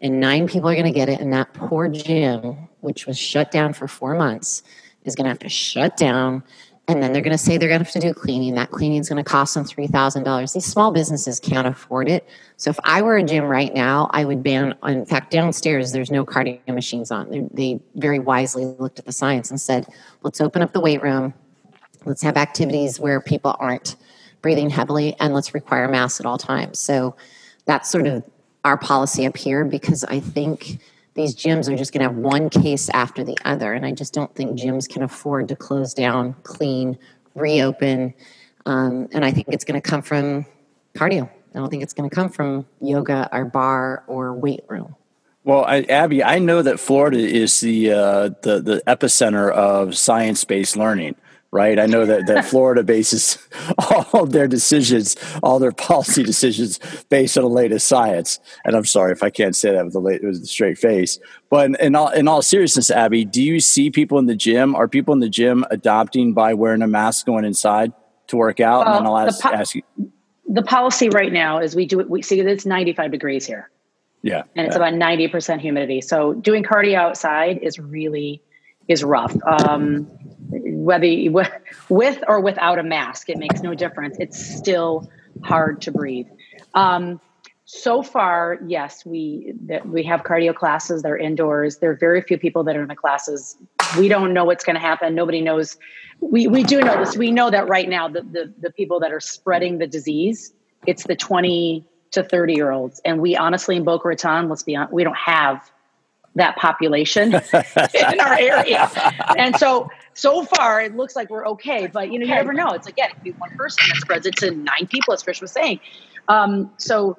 [0.00, 1.20] and nine people are going to get it.
[1.20, 4.64] And that poor gym, which was shut down for four months,
[5.04, 6.42] is going to have to shut down
[6.88, 7.26] and then they're mm.
[7.26, 8.54] going to say they're going to have to do cleaning.
[8.54, 10.52] That cleaning is going to cost them $3,000.
[10.52, 12.28] These small businesses can't afford it.
[12.56, 16.10] So if I were a gym right now, I would ban, in fact, downstairs, there's
[16.10, 17.30] no cardio machines on.
[17.30, 19.86] They, they very wisely looked at the science and said,
[20.22, 21.34] let's open up the weight room.
[22.04, 23.94] Let's have activities where people aren't
[24.40, 26.80] breathing heavily and let's require masks at all times.
[26.80, 27.14] So
[27.64, 28.24] that's sort of
[28.64, 30.80] our policy up here because I think
[31.14, 33.72] these gyms are just going to have one case after the other.
[33.72, 36.98] And I just don't think gyms can afford to close down, clean,
[37.34, 38.14] reopen.
[38.66, 40.46] Um, and I think it's going to come from
[40.94, 41.28] cardio.
[41.54, 44.96] I don't think it's going to come from yoga or barre or weight room.
[45.44, 50.44] Well, I, Abbie, I know that Florida is the uh, the the epicenter of science
[50.44, 51.16] based learning
[51.52, 51.78] right?
[51.78, 53.38] I know that, that Florida bases
[53.78, 58.40] all their decisions, all their policy decisions based on the latest science.
[58.64, 61.20] And I'm sorry if I can't say that with, the late, with a straight face.
[61.50, 64.74] But in, in, all, in all seriousness, Abbie, do you see people in the gym?
[64.74, 67.92] Are people in the gym adopting by wearing a mask going inside
[68.28, 68.86] to work out?
[68.86, 69.82] and then I'll ask, the po- ask you.
[70.48, 73.70] The policy right now is we do it, we see that it's 95 degrees here.
[74.22, 74.44] Yeah.
[74.56, 74.88] And it's yeah.
[74.88, 76.00] about 90% humidity.
[76.00, 78.40] So doing cardio outside is really,
[78.88, 79.36] is rough.
[79.44, 80.08] Um,
[80.82, 81.06] whether
[81.88, 84.16] with or without a mask, it makes no difference.
[84.18, 85.10] It's still
[85.42, 86.26] hard to breathe.
[86.74, 87.20] Um,
[87.64, 91.02] so far, yes, we that we have cardio classes.
[91.02, 91.78] They're indoors.
[91.78, 93.56] There are very few people that are in the classes.
[93.98, 95.14] We don't know what's going to happen.
[95.14, 95.78] Nobody knows.
[96.20, 97.16] We we do know this.
[97.16, 100.52] We know that right now the, the the people that are spreading the disease,
[100.86, 104.76] it's the twenty to thirty year olds, and we honestly in Boca Raton, let's be
[104.76, 105.70] honest, we don't have
[106.34, 108.90] that population in our area.
[109.36, 112.70] And so so far it looks like we're okay, but you know, you never know.
[112.70, 115.40] It's again, it could be one person that spreads it to nine people, as Trish
[115.40, 115.80] was saying.
[116.28, 117.18] Um, so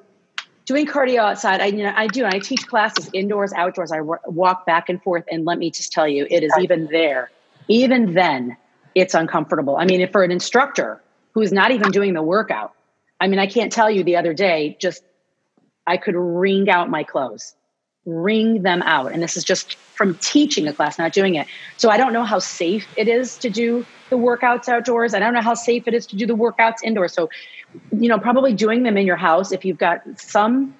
[0.64, 2.24] doing cardio outside, I you know I do.
[2.24, 3.92] I teach classes indoors, outdoors.
[3.92, 7.30] I walk back and forth, and let me just tell you, it is even there,
[7.68, 8.56] even then,
[8.94, 9.76] it's uncomfortable.
[9.76, 11.02] I mean, for an instructor
[11.32, 12.72] who's not even doing the workout,
[13.20, 15.02] I mean, I can't tell you the other day, just
[15.86, 17.54] I could wring out my clothes
[18.06, 19.12] wring them out.
[19.12, 21.46] And this is just from teaching a class, not doing it.
[21.76, 25.14] So I don't know how safe it is to do the workouts outdoors.
[25.14, 27.12] I don't know how safe it is to do the workouts indoors.
[27.12, 27.30] So,
[27.92, 30.74] you know, probably doing them in your house if you've got some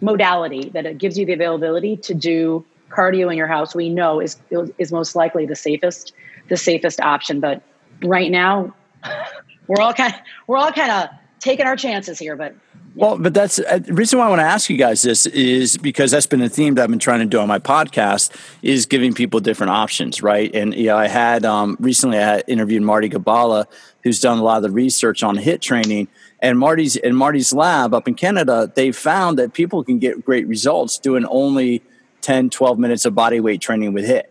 [0.00, 4.20] modality that it gives you the availability to do cardio in your house, we know
[4.20, 4.36] is
[4.78, 6.12] is most likely the safest
[6.48, 7.40] the safest option.
[7.40, 7.62] But
[8.02, 8.74] right now,
[9.66, 11.08] we're all kind of, we're all kind of
[11.40, 12.54] taking our chances here, but
[12.96, 15.76] well, but that's uh, the reason why I want to ask you guys this is
[15.76, 18.30] because that's been a theme that I've been trying to do on my podcast
[18.62, 20.54] is giving people different options, right?
[20.54, 23.66] And you know, I had um, recently I interviewed Marty Gibala,
[24.04, 26.06] who's done a lot of the research on HIIT training,
[26.40, 30.46] and Marty's in Marty's lab up in Canada, they found that people can get great
[30.46, 31.82] results doing only
[32.20, 34.24] 10, 12 minutes of body weight training with HIIT,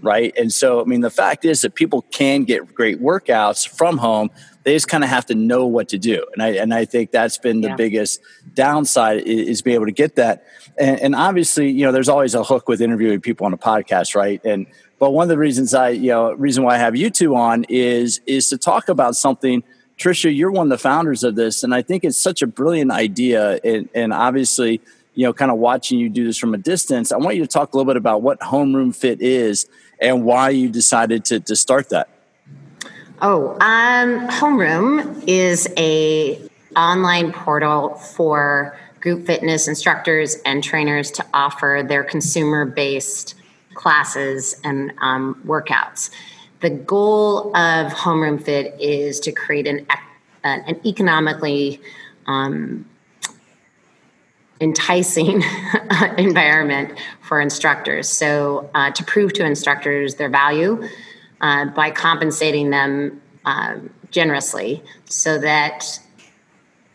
[0.00, 0.32] right?
[0.38, 4.30] And so, I mean, the fact is that people can get great workouts from home.
[4.66, 7.12] They just kind of have to know what to do, and I and I think
[7.12, 7.76] that's been the yeah.
[7.76, 8.20] biggest
[8.52, 10.44] downside is, is be able to get that.
[10.76, 14.16] And, and, obviously, you know, there's always a hook with interviewing people on a podcast,
[14.16, 14.44] right?
[14.44, 14.66] And
[14.98, 17.64] but one of the reasons I, you know, reason why I have you two on
[17.68, 19.62] is is to talk about something.
[19.98, 22.90] Tricia, you're one of the founders of this, and I think it's such a brilliant
[22.90, 23.60] idea.
[23.62, 24.80] And, and obviously,
[25.14, 27.48] you know, kind of watching you do this from a distance, I want you to
[27.48, 29.66] talk a little bit about what Homeroom Fit is
[30.00, 32.08] and why you decided to, to start that.
[33.22, 36.38] Oh, um, Homeroom is a
[36.76, 43.34] online portal for group fitness instructors and trainers to offer their consumer based
[43.72, 46.10] classes and um, workouts.
[46.60, 49.86] The goal of Homeroom Fit is to create an,
[50.44, 51.80] an economically
[52.26, 52.84] um,
[54.60, 55.42] enticing
[56.18, 58.10] environment for instructors.
[58.10, 60.86] So, uh, to prove to instructors their value
[61.46, 63.76] uh, by compensating them uh,
[64.10, 66.00] generously so that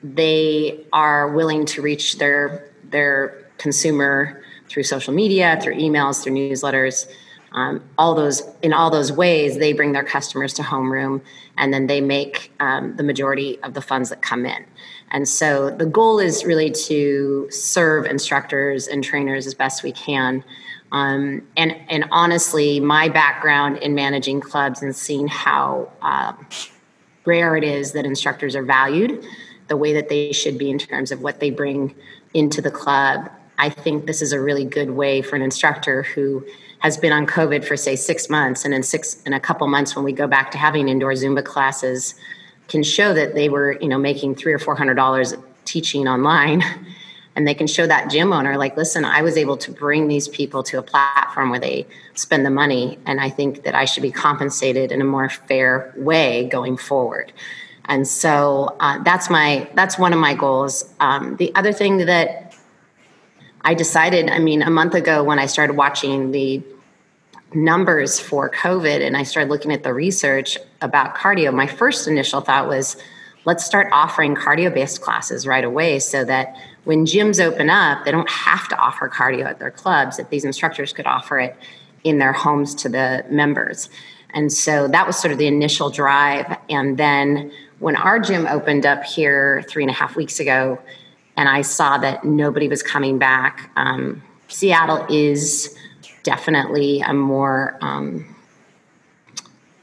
[0.03, 7.07] they are willing to reach their, their consumer through social media, through emails, through newsletters.
[7.53, 11.21] Um, all those in all those ways, they bring their customers to homeroom,
[11.57, 14.65] and then they make um, the majority of the funds that come in.
[15.11, 20.43] And so the goal is really to serve instructors and trainers as best we can.
[20.93, 26.47] Um, and, and honestly, my background in managing clubs and seeing how um,
[27.25, 29.23] rare it is that instructors are valued
[29.67, 31.95] the way that they should be in terms of what they bring
[32.33, 33.29] into the club.
[33.57, 36.45] I think this is a really good way for an instructor who
[36.81, 39.95] has been on COVID for say six months, and in six in a couple months
[39.95, 42.15] when we go back to having indoor Zumba classes,
[42.67, 45.33] can show that they were you know making three or four hundred dollars
[45.65, 46.63] teaching online.
[47.33, 50.27] And they can show that gym owner, like, listen, I was able to bring these
[50.27, 52.99] people to a platform where they spend the money.
[53.05, 57.31] And I think that I should be compensated in a more fair way going forward
[57.85, 62.40] and so uh, that's my that's one of my goals um, the other thing that
[63.63, 66.61] i decided i mean a month ago when i started watching the
[67.53, 72.41] numbers for covid and i started looking at the research about cardio my first initial
[72.41, 72.97] thought was
[73.45, 78.11] let's start offering cardio based classes right away so that when gyms open up they
[78.11, 81.55] don't have to offer cardio at their clubs that these instructors could offer it
[82.03, 83.89] in their homes to the members.
[84.33, 86.57] And so that was sort of the initial drive.
[86.69, 90.79] And then when our gym opened up here three and a half weeks ago,
[91.37, 95.75] and I saw that nobody was coming back, um, Seattle is
[96.23, 98.35] definitely a more um,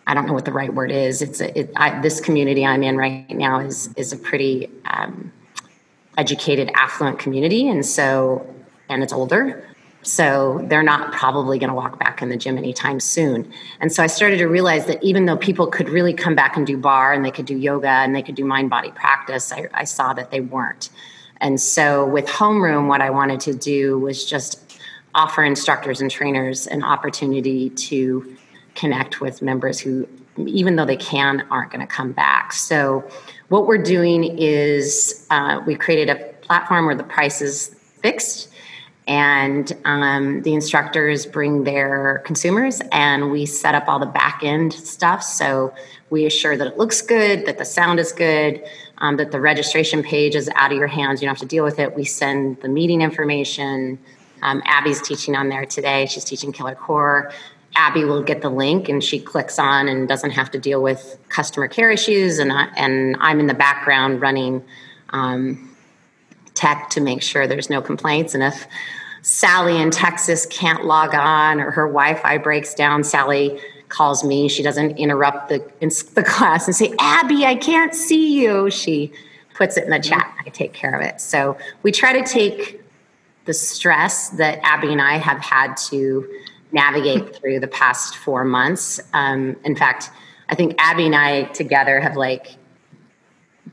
[0.09, 1.21] I don't know what the right word is.
[1.21, 5.31] It's a, it, I, this community I'm in right now is is a pretty um,
[6.17, 8.47] educated, affluent community, and so
[8.89, 9.65] and it's older.
[10.03, 13.53] So they're not probably going to walk back in the gym anytime soon.
[13.81, 16.67] And so I started to realize that even though people could really come back and
[16.67, 19.69] do barre and they could do yoga and they could do mind body practice, I,
[19.75, 20.89] I saw that they weren't.
[21.41, 24.80] And so with homeroom, what I wanted to do was just
[25.14, 28.36] offer instructors and trainers an opportunity to
[28.74, 32.53] connect with members who, even though they can, aren't going to come back.
[32.53, 33.09] So
[33.49, 38.48] what we're doing is uh, we created a platform where the price is fixed
[39.09, 44.75] and um, the instructors bring their consumers and we set up all the back end
[44.75, 45.23] stuff.
[45.23, 45.73] So
[46.11, 48.63] we assure that it looks good that the sound is good
[48.99, 51.23] um, that the registration page is out of your hands.
[51.23, 51.97] You don't have to deal with it.
[51.97, 53.99] We send the meeting information.
[54.43, 56.05] Um, abbie's teaching on there today.
[56.05, 57.33] She's teaching killer core.
[57.77, 61.19] Abbie will get the link and she clicks on and doesn't have to deal with
[61.31, 64.65] customer care issues and, I, and i'm in the background running
[65.11, 65.69] um,
[66.59, 68.35] tech to make sure there's no complaints.
[68.35, 68.67] And if
[69.23, 74.49] Sally in Texas can't log on or her Wi Fi breaks down, Sally calls me.
[74.49, 75.59] She doesn't interrupt the,
[76.14, 78.71] the class and say, Abbie, I can't see you.
[78.71, 79.12] She
[79.55, 80.33] puts it in the chat.
[80.45, 81.21] I take care of it.
[81.21, 82.81] So we try to take
[83.45, 86.29] the stress that Abbie and I have had to
[86.71, 89.01] navigate through the past four months.
[89.12, 90.11] Um, in fact,
[90.49, 92.57] I think Abbie and I together have like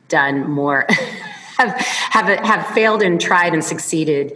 [0.08, 0.86] done more
[1.58, 4.34] have have have failed and tried and succeeded.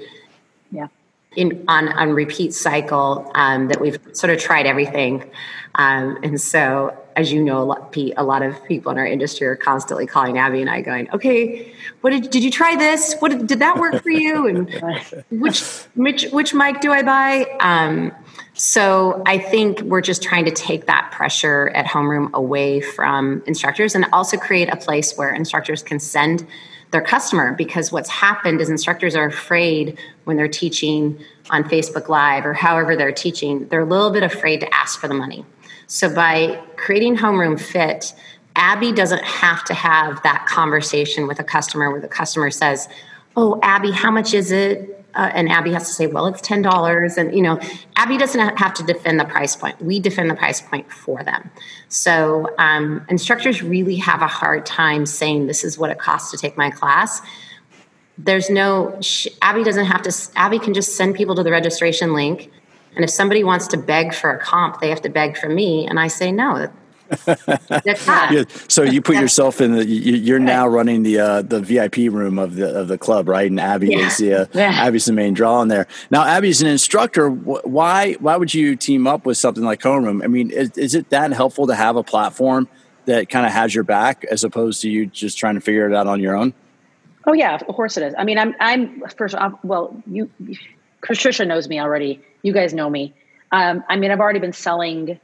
[1.35, 5.29] In on on repeat cycle um, that we've sort of tried everything,
[5.75, 9.05] um, and so as you know, a lot, Pete, a lot of people in our
[9.05, 11.71] industry are constantly calling Abbie and I, going, "Okay,
[12.01, 13.13] what did did you try this?
[13.19, 14.47] What did, did that work for you?
[14.47, 15.61] And which
[15.93, 18.11] which which mic do I buy?" Um,
[18.53, 23.93] so I think we're just trying to take that pressure at homeroom away from instructors,
[23.93, 26.47] and also create a place where instructors can send
[26.91, 31.19] their customer because what's happened is instructors are afraid when they're teaching
[31.51, 35.07] on Facebook Live or however they're teaching, they're a little bit afraid to ask for
[35.07, 35.45] the money.
[35.87, 38.13] So by creating Homeroom Fit,
[38.55, 42.87] Abbie doesn't have to have that conversation with a customer where the customer says,
[43.35, 44.98] Oh, Abbie, how much is it?
[45.15, 47.59] Uh, and Abbie has to say, well, it's ten dollars, and you know,
[47.95, 49.81] Abbie doesn't have to defend the price point.
[49.81, 51.49] We defend the price point for them.
[51.87, 56.37] So um, instructors really have a hard time saying this is what it costs to
[56.37, 57.21] take my class.
[58.19, 58.99] There's no
[59.41, 60.31] Abbie doesn't have to.
[60.35, 62.51] Abbie can just send people to the registration link,
[62.95, 65.87] and if somebody wants to beg for a comp, they have to beg from me,
[65.87, 66.69] and I say no.
[67.09, 69.85] Yeah, so you put yourself in the.
[69.85, 73.49] You, are now running the uh, the VIP room of the of the club, right?
[73.49, 74.07] And Abbie yeah.
[74.07, 74.85] is the uh, yeah.
[74.85, 75.87] Abbie's the main draw in there.
[76.11, 77.29] Now, Abbie's an instructor.
[77.29, 80.23] Why why would you team up with something like Homeroom?
[80.23, 82.67] I mean, is, is it that helpful to have a platform
[83.05, 85.95] that kind of has your back as opposed to you just trying to figure it
[85.95, 86.53] out on your own?
[87.25, 88.13] Oh yeah, of course it is.
[88.17, 89.35] I mean, I'm I'm first.
[89.35, 90.29] I'm, well, you,
[91.01, 92.21] Patricia knows me already.
[92.43, 93.13] You guys know me.
[93.51, 95.19] Um, I mean, I've already been selling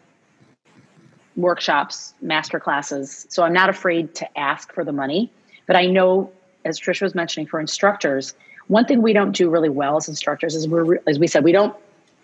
[1.35, 3.25] workshops, master classes.
[3.29, 5.31] So I'm not afraid to ask for the money.
[5.67, 6.31] But I know,
[6.63, 8.33] as Tricia was mentioning, for instructors,
[8.67, 11.51] one thing we don't do really well as instructors is we're, as we said, we
[11.51, 11.75] don't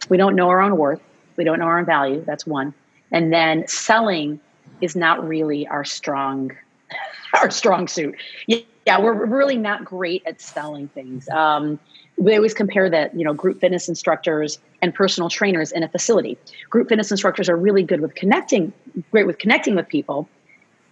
[0.10, 1.02] we don't know our own worth,
[1.38, 2.24] we don't know our own value.
[2.26, 2.74] That's one,
[3.12, 4.40] and then selling
[4.82, 6.52] is not really our strong
[7.42, 8.16] our strong suit.
[8.48, 11.30] Yeah, we're really not great at selling things.
[11.30, 11.80] Um,
[12.22, 16.38] we always compare that you know group fitness instructors and personal trainers in a facility
[16.70, 18.72] group fitness instructors are really good with connecting
[19.12, 20.28] great with connecting with people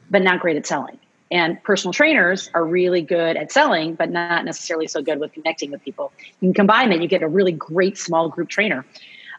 [0.10, 0.98] but not great at selling.
[1.32, 5.70] And personal trainers are really good at selling, but not necessarily so good with connecting
[5.72, 6.12] with people.
[6.42, 8.84] You can combine that, you get a really great small group trainer.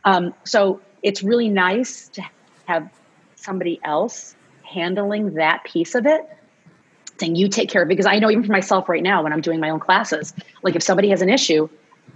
[0.05, 2.23] Um, so it's really nice to
[2.67, 2.89] have
[3.35, 6.29] somebody else handling that piece of it
[7.19, 9.41] saying you take care of because i know even for myself right now when i'm
[9.41, 10.33] doing my own classes
[10.63, 11.69] like if somebody has an issue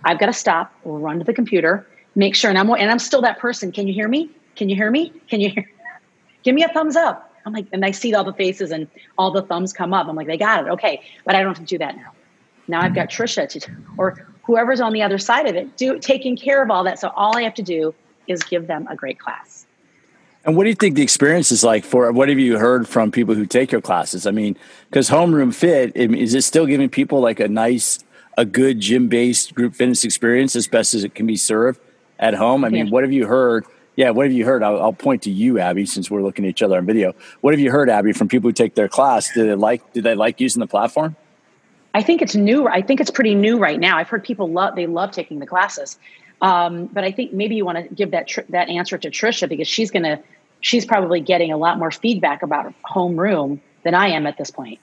[0.05, 3.23] i've got to stop run to the computer make sure and i'm and i'm still
[3.23, 3.73] that person.
[3.73, 4.31] Can you hear me?
[4.57, 5.13] Can you hear me?
[5.29, 5.71] Can you hear
[6.43, 7.33] give me a thumbs up.
[7.47, 8.89] I'm like and i see all the faces and
[9.19, 10.07] all the thumbs come up.
[10.07, 10.71] I'm like they got it.
[10.71, 11.03] Okay.
[11.25, 12.13] But i don't have to do that now.
[12.69, 16.37] Now i've got tricia to or whoever's on the other side of it do taking
[16.37, 16.99] care of all that.
[16.99, 17.95] So all i have to do
[18.27, 19.67] is give them a great class.
[20.47, 22.13] And what do you think the experience is like for?
[22.13, 24.27] What have you heard from people who take your classes?
[24.27, 24.59] I mean,
[24.91, 28.04] because homeroom fit is it still giving people like a nice,
[28.37, 31.81] a good gym based group fitness experience as best as it can be served
[32.19, 32.65] at home?
[32.65, 32.93] I mean, yeah.
[32.93, 33.65] what have you heard?
[33.97, 34.63] Yeah, what have you heard?
[34.63, 37.15] I'll, I'll, point to you, Abbie, since we're looking at each other on video.
[37.43, 39.33] What have you heard, Abbie, from people who take their class?
[39.33, 39.93] Do they like?
[39.93, 41.17] Do they like using the platform?
[41.95, 42.67] I think it's new.
[42.67, 43.97] I think it's pretty new right now.
[43.97, 45.97] I've heard people love they love taking the classes.
[46.43, 49.49] Um, but I think maybe you want to give that tr- that answer to Tricia
[49.49, 50.19] because she's going to
[50.61, 54.81] she's probably getting a lot more feedback about homeroom than I am at this point.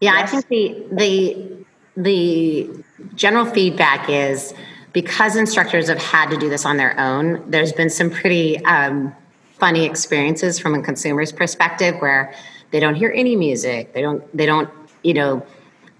[0.00, 0.32] Yeah, yes?
[0.32, 1.64] I think the the
[1.98, 2.70] the
[3.16, 4.54] general feedback is
[4.92, 7.50] because instructors have had to do this on their own.
[7.50, 9.14] There's been some pretty um,
[9.58, 12.32] funny experiences from a consumer's perspective where
[12.70, 13.92] they don't hear any music.
[13.92, 14.36] They don't.
[14.36, 14.70] They don't.
[15.02, 15.46] You know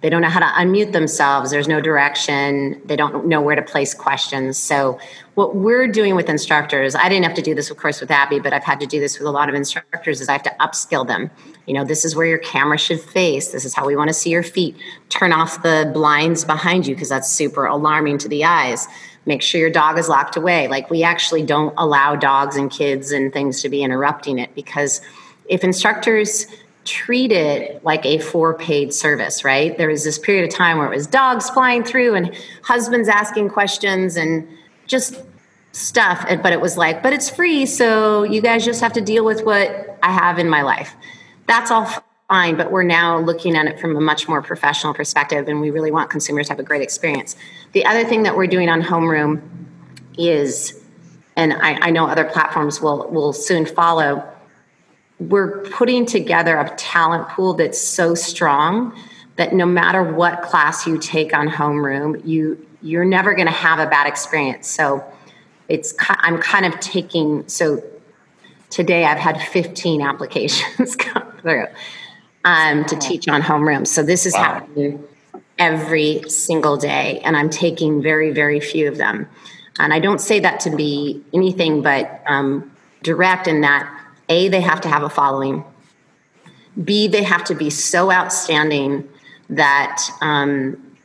[0.00, 1.50] they don't know how to unmute themselves.
[1.50, 2.80] There's no direction.
[2.84, 4.56] They don't know where to place questions.
[4.56, 4.98] So,
[5.34, 8.38] what we're doing with instructors, I didn't have to do this, of course, with Abby,
[8.38, 10.54] but I've had to do this with a lot of instructors, is I have to
[10.60, 11.30] upskill them.
[11.66, 13.48] You know, this is where your camera should face.
[13.48, 14.76] This is how we want to see your feet.
[15.08, 18.86] Turn off the blinds behind you because that's super alarming to the eyes.
[19.26, 20.68] Make sure your dog is locked away.
[20.68, 25.00] Like, we actually don't allow dogs and kids and things to be interrupting it because
[25.48, 26.46] if instructors
[26.88, 29.76] treat it like a for paid service, right?
[29.76, 33.50] There was this period of time where it was dogs flying through and husbands asking
[33.50, 34.48] questions and
[34.86, 35.22] just
[35.72, 36.24] stuff.
[36.42, 37.66] But it was like, but it's free.
[37.66, 40.94] So you guys just have to deal with what I have in my life.
[41.46, 41.86] That's all
[42.28, 42.56] fine.
[42.56, 45.46] But we're now looking at it from a much more professional perspective.
[45.46, 47.36] And we really want consumers to have a great experience.
[47.72, 49.42] The other thing that we're doing on Homeroom
[50.16, 50.82] is,
[51.36, 54.26] and I, I know other platforms will, will soon follow
[55.20, 58.96] we're putting together a talent pool that's so strong
[59.36, 63.80] that no matter what class you take on homeroom, you you're never going to have
[63.80, 64.68] a bad experience.
[64.68, 65.04] So
[65.68, 67.82] it's I'm kind of taking so
[68.70, 71.66] today I've had 15 applications come through
[72.44, 73.86] um, to teach on homeroom.
[73.86, 74.42] So this is wow.
[74.42, 75.04] happening
[75.58, 79.28] every single day, and I'm taking very very few of them.
[79.80, 83.97] And I don't say that to be anything but um, direct in that
[84.28, 85.64] a, they have to have a following.
[86.82, 89.08] B, they have to be so outstanding
[89.50, 90.96] that um,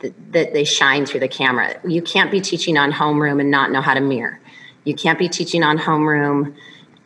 [0.00, 1.80] th- that they shine through the camera.
[1.86, 4.40] You can't be teaching on homeroom and not know how to mirror.
[4.84, 6.54] You can't be teaching on homeroom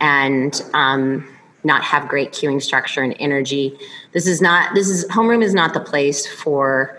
[0.01, 1.27] and um,
[1.65, 3.79] not have great cueing structure and energy.
[4.13, 4.75] This is not.
[4.75, 6.99] This is homeroom is not the place for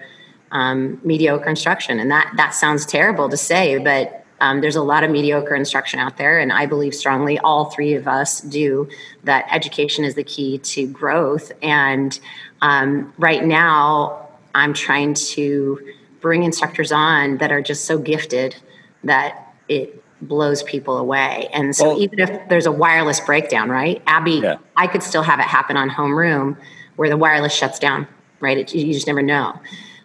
[0.51, 5.03] um, mediocre instruction, and that that sounds terrible to say, but um, there's a lot
[5.03, 8.89] of mediocre instruction out there, and I believe strongly, all three of us do,
[9.23, 11.51] that education is the key to growth.
[11.61, 12.17] And
[12.61, 15.79] um, right now, I'm trying to
[16.21, 18.55] bring instructors on that are just so gifted
[19.03, 21.49] that it blows people away.
[21.53, 24.01] And so, well, even if there's a wireless breakdown, right?
[24.05, 24.57] Abbie, yeah.
[24.75, 26.57] I could still have it happen on homeroom
[26.97, 28.07] where the wireless shuts down,
[28.41, 28.57] right?
[28.57, 29.59] It, you just never know.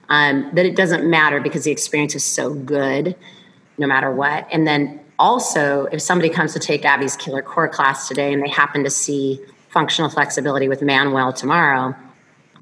[0.09, 3.16] Um, that it doesn't matter because the experience is so good
[3.79, 4.47] no matter what.
[4.53, 8.49] And then also, if somebody comes to take Abbie's Killer Core class today and they
[8.49, 11.95] happen to see functional flexibility with Manuel tomorrow,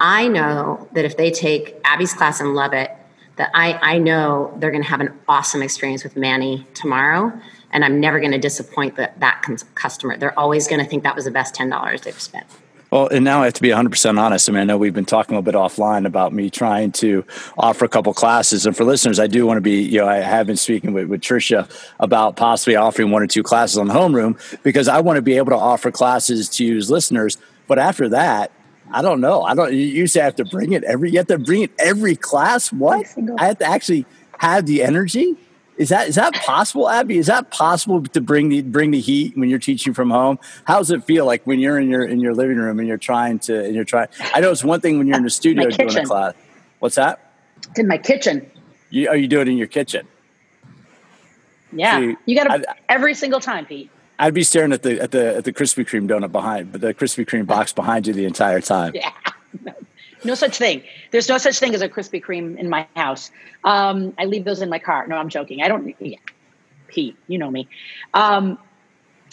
[0.01, 2.91] I know that if they take Abbie's class and love it,
[3.37, 7.33] that I, I know they're going to have an awesome experience with Manny tomorrow.
[7.71, 10.19] And I'm never going to disappoint that, that customer.
[10.19, 12.47] They're always going to think that was the best $10 they've spent.
[12.93, 14.51] Well, and now I have to be 100% honest.
[14.51, 17.25] I mean, I know we've been talking a little bit offline about me trying to
[17.57, 18.67] offer a couple classes.
[18.67, 21.09] And for listeners, I do want to be, you know, I have been speaking with,
[21.09, 21.71] with Tricia
[22.01, 25.39] about possibly offering one or two classes on the homeroom because I want to be
[25.39, 27.39] able to offer classes to use listeners.
[27.67, 28.53] But after that,
[28.91, 29.41] I don't know.
[29.41, 31.71] I don't, you used to have to bring it every, you have to bring it
[31.79, 32.71] every class.
[32.71, 33.07] What?
[33.39, 34.05] I have to actually
[34.39, 35.39] have the energy
[35.83, 37.19] is that is that possible, Abbie?
[37.19, 40.39] Is that possible to bring the bring the heat when you're teaching from home?
[40.65, 42.99] How does it feel like when you're in your in your living room and you're
[42.99, 44.07] trying to and you're trying?
[44.33, 46.35] I know it's one thing when you're in the studio doing a class.
[46.79, 47.33] What's that?
[47.71, 48.49] It's in my kitchen.
[48.91, 50.07] You, are you doing it in your kitchen?
[51.73, 53.91] Yeah, See, you got to every single time, Pete.
[54.21, 56.95] I'd be staring at the at the at the Krispy Kreme donut behind, but the
[56.95, 58.95] Krispy Kreme box behind you the entire time.
[59.65, 59.73] Yeah,
[60.25, 60.83] no, such thing.
[61.11, 63.31] There's no such thing as a Krispy Kreme in my house.
[63.65, 65.07] Um, I leave those in my car.
[65.07, 65.63] No, I'm joking.
[65.63, 65.95] I don't.
[66.01, 66.19] Yeah,
[66.89, 67.69] Pete, you know me.
[68.15, 68.59] Um,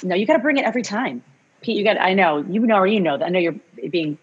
[0.04, 1.24] no, you got to bring it every time,
[1.62, 1.78] Pete.
[1.78, 2.00] You got.
[2.00, 3.26] I know you know, you know that.
[3.26, 3.56] I know you're
[3.90, 4.18] being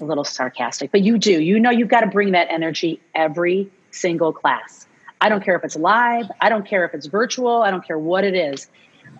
[0.00, 1.40] a little sarcastic, but you do.
[1.40, 4.86] You know, you've got to bring that energy every single class.
[5.20, 6.30] I don't care if it's live.
[6.40, 7.62] I don't care if it's virtual.
[7.62, 8.68] I don't care what it is.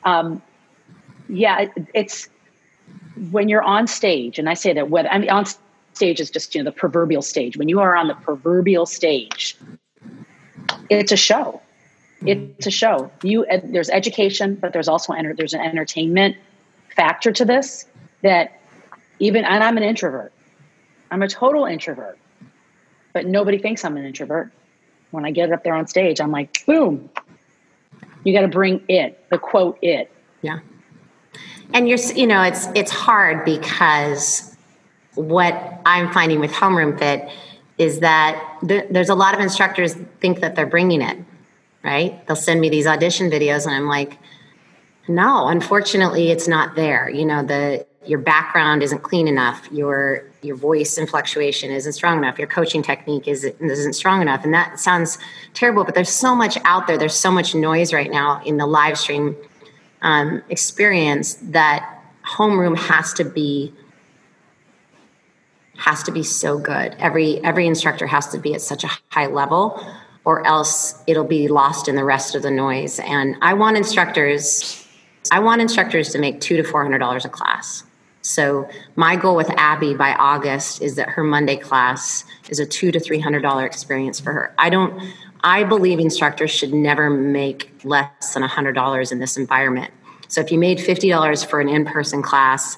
[0.04, 0.42] Um,
[1.28, 2.28] yeah, it, it's
[3.30, 5.44] when you're on stage, and I say that whether I mean on
[5.99, 7.57] stage is just you know the proverbial stage.
[7.57, 9.57] When you are on the proverbial stage,
[10.88, 11.61] it's a show.
[12.24, 13.11] It's a show.
[13.22, 16.36] You there's education, but there's also enter, there's an entertainment
[16.96, 17.86] factor to this
[18.22, 18.61] that
[19.18, 20.32] even and I'm an introvert.
[21.11, 22.18] I'm a total introvert,
[23.12, 24.53] but nobody thinks I'm an introvert.
[25.11, 27.09] When I get up there on stage, I'm like, boom.
[28.24, 30.12] You got to bring it, the quote it.
[30.42, 30.59] Yeah.
[31.72, 34.57] And you're, you know, it's it's hard because
[35.18, 37.28] what I'm finding with homeroom fit
[37.76, 41.18] is that there's a lot of instructors think that they're bringing it,
[41.84, 42.26] right?
[42.26, 44.18] They'll send me these audition videos, and I'm like,
[45.06, 47.08] no, unfortunately, it's not there.
[47.08, 49.68] You know, the your background isn't clean enough.
[49.70, 52.38] Your your voice and fluctuation isn't strong enough.
[52.38, 54.44] Your coaching technique isn't, isn't strong enough.
[54.44, 55.18] And that sounds
[55.52, 56.96] terrible, but there's so much out there.
[56.96, 59.36] There's so much noise right now in the live stream
[60.02, 63.74] um, experience that homeroom has to be
[65.79, 66.95] has to be so good.
[66.99, 69.81] Every every instructor has to be at such a high level
[70.24, 72.99] or else it'll be lost in the rest of the noise.
[73.01, 74.85] And I want instructors
[75.31, 77.85] I want instructors to make two to four hundred dollars a class.
[78.20, 82.91] So my goal with Abbie by August is that her Monday class is a two
[82.91, 84.55] to three hundred dollar experience for her.
[84.59, 85.01] I don't
[85.45, 89.93] I believe instructors should never make less than $100 in this environment.
[90.26, 92.76] So if you made $50 for an in-person class,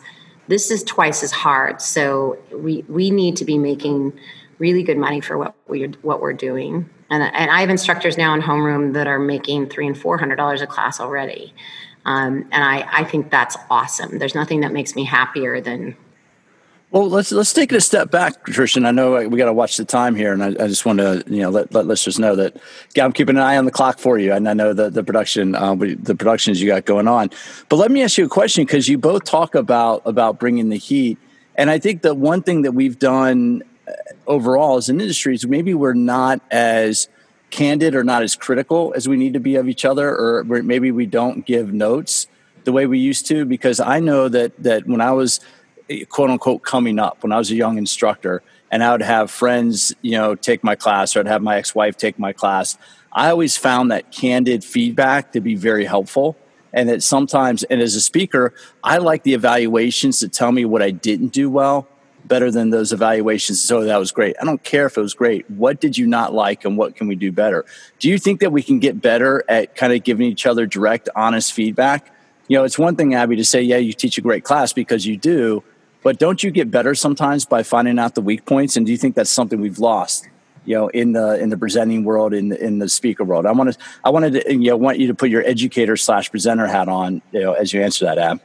[0.50, 1.80] this is twice as hard.
[1.80, 4.18] So we we need to be making
[4.58, 6.90] really good money for what we're what we're doing.
[7.08, 10.36] And, and I have instructors now in homeroom that are making three and four hundred
[10.36, 11.54] dollars a class already.
[12.04, 14.18] Um, and I, I think that's awesome.
[14.18, 15.96] There's nothing that makes me happier than
[16.90, 18.84] well, let's let's take it a step back, Tristan.
[18.84, 21.22] I know we got to watch the time here, and I, I, just want to
[21.28, 22.56] you know let, let listeners know that
[22.96, 25.04] yeah, I'm keeping an eye on the clock for you, and I know the the
[25.04, 27.30] production uh, the productions you got going on.
[27.68, 30.76] But let me ask you a question because you both talk about about bringing the
[30.76, 31.18] heat,
[31.54, 33.92] and I think the one thing that we've done uh,
[34.26, 37.08] overall as an industry is maybe we're not as
[37.50, 40.90] candid or not as critical as we need to be of each other, or maybe
[40.90, 42.26] we don't give notes
[42.64, 43.44] the way we used to.
[43.44, 45.38] Because I know that that when I was
[46.08, 49.94] quote unquote coming up when I was a young instructor and I would have friends,
[50.02, 52.78] you know, take my class or I'd have my ex-wife take my class.
[53.12, 56.36] I always found that candid feedback to be very helpful.
[56.72, 60.82] And that sometimes, and as a speaker, I like the evaluations to tell me what
[60.82, 61.88] I didn't do well
[62.24, 63.60] better than those evaluations.
[63.60, 64.36] So that was great.
[64.40, 65.50] I don't care if it was great.
[65.50, 67.64] What did you not like and what can we do better?
[67.98, 71.08] Do you think that we can get better at kind of giving each other direct,
[71.16, 72.14] honest feedback?
[72.46, 75.06] You know, it's one thing, Abbie, to say, yeah, you teach a great class because
[75.06, 75.64] you do.
[76.02, 78.76] But don't you get better sometimes by finding out the weak points?
[78.76, 80.28] And do you think that's something we've lost?
[80.64, 83.46] You know, in the in the presenting world, in the, in the speaker world.
[83.46, 86.30] I want to I wanted to you know want you to put your educator slash
[86.30, 88.40] presenter hat on, you know, as you answer that, Ab.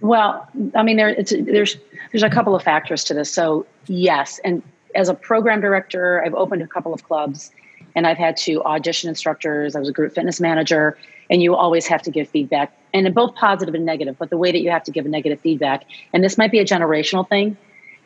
[0.00, 1.78] Well, I mean, there, there's
[2.12, 3.32] there's a couple of factors to this.
[3.32, 4.62] So yes, and
[4.94, 7.50] as a program director, I've opened a couple of clubs,
[7.94, 9.74] and I've had to audition instructors.
[9.74, 10.98] I was a group fitness manager,
[11.30, 14.52] and you always have to give feedback and both positive and negative but the way
[14.52, 17.56] that you have to give a negative feedback and this might be a generational thing.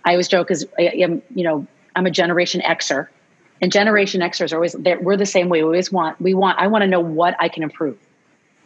[0.04, 1.66] I always joke because i am you know
[1.96, 3.08] i'm a generation xer
[3.60, 5.58] and generation xers are always we're the same way.
[5.58, 7.98] We always want we want i want to know what i can improve.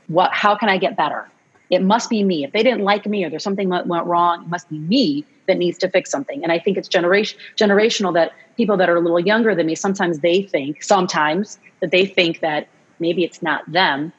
[0.09, 1.29] What how can i get better?
[1.71, 2.45] It must be me.
[2.45, 5.25] If they didn't like me or there's something that went wrong it must be me
[5.47, 6.43] that needs to fix something.
[6.43, 9.75] And i think it's generation generational that people that are a little younger than me
[9.75, 12.69] sometimes they think sometimes that they think that
[13.01, 14.13] maybe it's not them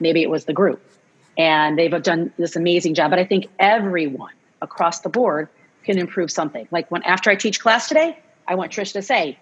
[0.00, 0.82] maybe it was the group
[1.36, 3.10] and they've done this amazing job.
[3.10, 5.48] But I think everyone across the board
[5.84, 6.66] can improve something.
[6.70, 9.38] Like when after I teach class today, I want Trish to say,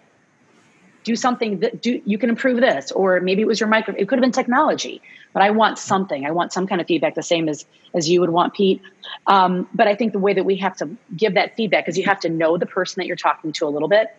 [1.03, 3.95] do something that do you can improve this, or maybe it was your micro.
[3.97, 5.01] It could have been technology,
[5.31, 6.25] but I want something.
[6.25, 8.81] I want some kind of feedback, the same as as you would want, Pete.
[9.25, 12.03] Um, but I think the way that we have to give that feedback is you
[12.03, 14.13] have to know the person that you're talking to a little bit.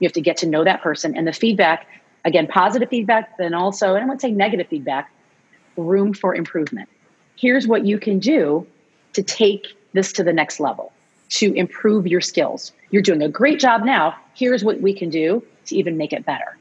[0.00, 1.86] You have to get to know that person, and the feedback
[2.24, 5.10] again, positive feedback, then also, and I wouldn't say negative feedback,
[5.76, 6.88] room for improvement
[7.36, 8.66] here's what you can do
[9.12, 10.92] to take this to the next level
[11.30, 12.72] to improve your skills.
[12.90, 14.16] You're doing a great job now.
[14.34, 16.56] Here's what we can do to even make it better.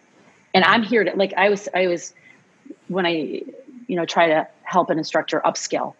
[0.53, 2.13] And I'm here to like I was I was
[2.87, 3.11] when I
[3.87, 5.95] you know try to help an instructor upskill.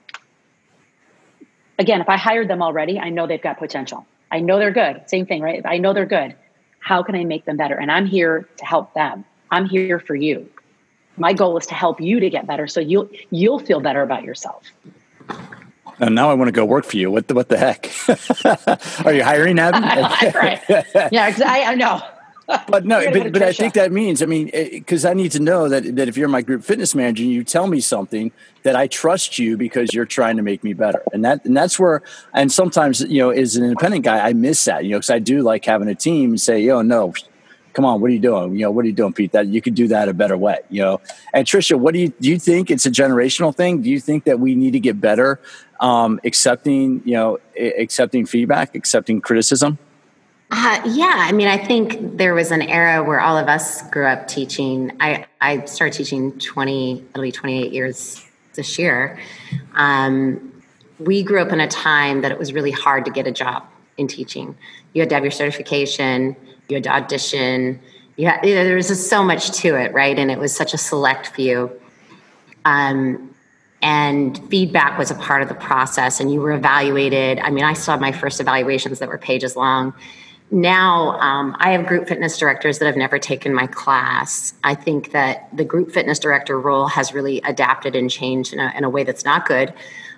[1.79, 4.05] again, if I hired them already, I know they've got potential.
[4.31, 5.09] I know they're good.
[5.09, 5.61] Same thing, right?
[5.65, 6.35] I know they're good.
[6.79, 7.75] How can I make them better?
[7.75, 9.25] And I'm here to help them.
[9.51, 10.49] I'm here for you.
[11.17, 14.23] My goal is to help you to get better so you'll you'll feel better about
[14.23, 14.63] yourself.
[15.99, 17.11] And now I want to go work for you.
[17.11, 17.89] What the what the heck?
[19.05, 20.31] Are you hiring Abbie?
[20.37, 20.61] right.
[21.11, 22.01] Yeah, I, I know.
[22.67, 25.39] but no, but, but I think that means, I mean, because eh, I need to
[25.39, 28.31] know that, that if you're my group fitness manager you tell me something,
[28.63, 31.01] that I trust you because you're trying to make me better.
[31.13, 32.01] And that, and that's where,
[32.33, 35.19] and sometimes, you know, as an independent guy, I miss that, you know, because I
[35.19, 37.13] do like having a team and say, yo, no,
[37.73, 38.53] come on, what are you doing?
[38.53, 39.31] You know, what are you doing, Pete?
[39.31, 41.01] That you could do that a better way, you know.
[41.33, 42.29] And Tricia, what do you do?
[42.29, 43.81] You think it's a generational thing?
[43.81, 45.41] Do you think that we need to get better
[45.79, 49.77] um, accepting, you know, accepting feedback, accepting criticism?
[50.51, 54.05] Uh, yeah, I mean, I think there was an era where all of us grew
[54.05, 54.95] up teaching.
[54.99, 59.19] I, I started teaching 20, it'll be 28 years this year.
[59.73, 60.61] Um,
[60.99, 63.63] we grew up in a time that it was really hard to get a job
[63.97, 64.55] in teaching.
[64.93, 66.35] You had to have your certification,
[66.69, 67.79] you had to audition.
[68.15, 70.17] You, had, you know, there was just so much to it, right?
[70.17, 71.71] And it was such a select few.
[72.65, 73.33] Um,
[73.81, 77.39] and feedback was a part of the process, and you were evaluated.
[77.39, 79.93] I mean, I saw my first evaluations that were pages long
[80.53, 84.53] now um, I have group fitness directors that have never taken my class.
[84.63, 88.71] I think that the group fitness director role has really adapted and changed in a,
[88.77, 89.73] in a way that's not good.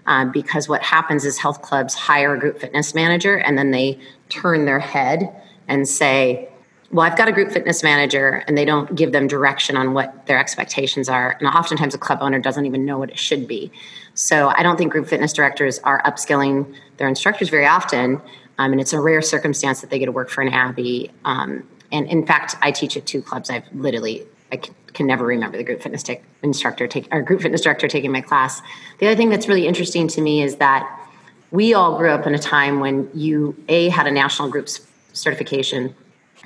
[0.07, 3.99] Um, because what happens is health clubs hire a group fitness manager and then they
[4.29, 5.35] turn their head
[5.67, 6.47] and say,
[6.91, 10.27] well, I've got a group fitness manager, and they don't give them direction on what
[10.27, 11.35] their expectations are.
[11.39, 13.71] And oftentimes, a club owner doesn't even know what it should be.
[14.13, 18.21] So, I don't think group fitness directors are upskilling their instructors very often.
[18.57, 21.11] Um, and it's a rare circumstance that they get to work for an Abbie.
[21.25, 23.49] Um, and in fact, I teach at two clubs.
[23.49, 24.61] I've literally I
[24.95, 26.03] can, never remember the group fitness
[26.41, 28.61] instructor take or group fitness director taking my class.
[28.99, 31.09] The other thing that's really interesting to me is that
[31.51, 35.95] we all grew up in a time when you a had a national groups certification.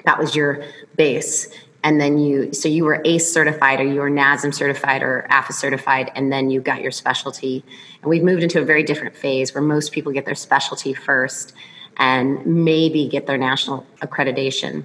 [0.06, 0.64] That was your
[0.96, 1.48] base.
[1.84, 5.54] And then you, so you were ACE certified or you were NASM certified or AFA
[5.54, 7.64] certified, and then you got your specialty.
[8.02, 11.54] And we've moved into a very different phase where most people get their specialty first
[11.98, 14.84] and maybe get their national accreditation.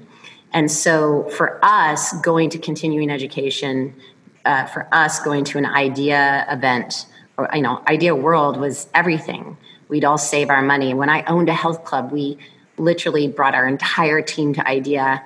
[0.54, 3.94] And so for us, going to continuing education,
[4.44, 9.56] uh, for us, going to an IDEA event, or, you know, IDEA World was everything.
[9.88, 10.94] We'd all save our money.
[10.94, 12.38] When I owned a health club, we
[12.78, 15.22] literally brought our entire team to IDEA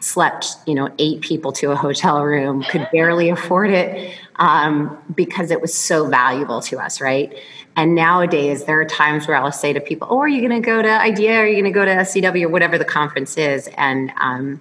[0.00, 5.52] slept you know eight people to a hotel room could barely afford it um, because
[5.52, 7.32] it was so valuable to us right
[7.76, 10.64] and nowadays, there are times where I'll say to people, "Oh, are you going to
[10.64, 11.38] go to IDEA?
[11.38, 14.60] Are you going to go to SCW or whatever the conference is?" And um,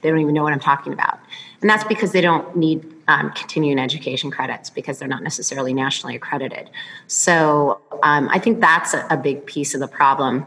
[0.00, 1.20] they don't even know what I'm talking about.
[1.60, 6.14] And that's because they don't need um, continuing education credits because they're not necessarily nationally
[6.14, 6.70] accredited.
[7.06, 10.46] So um, I think that's a, a, big piece of the problem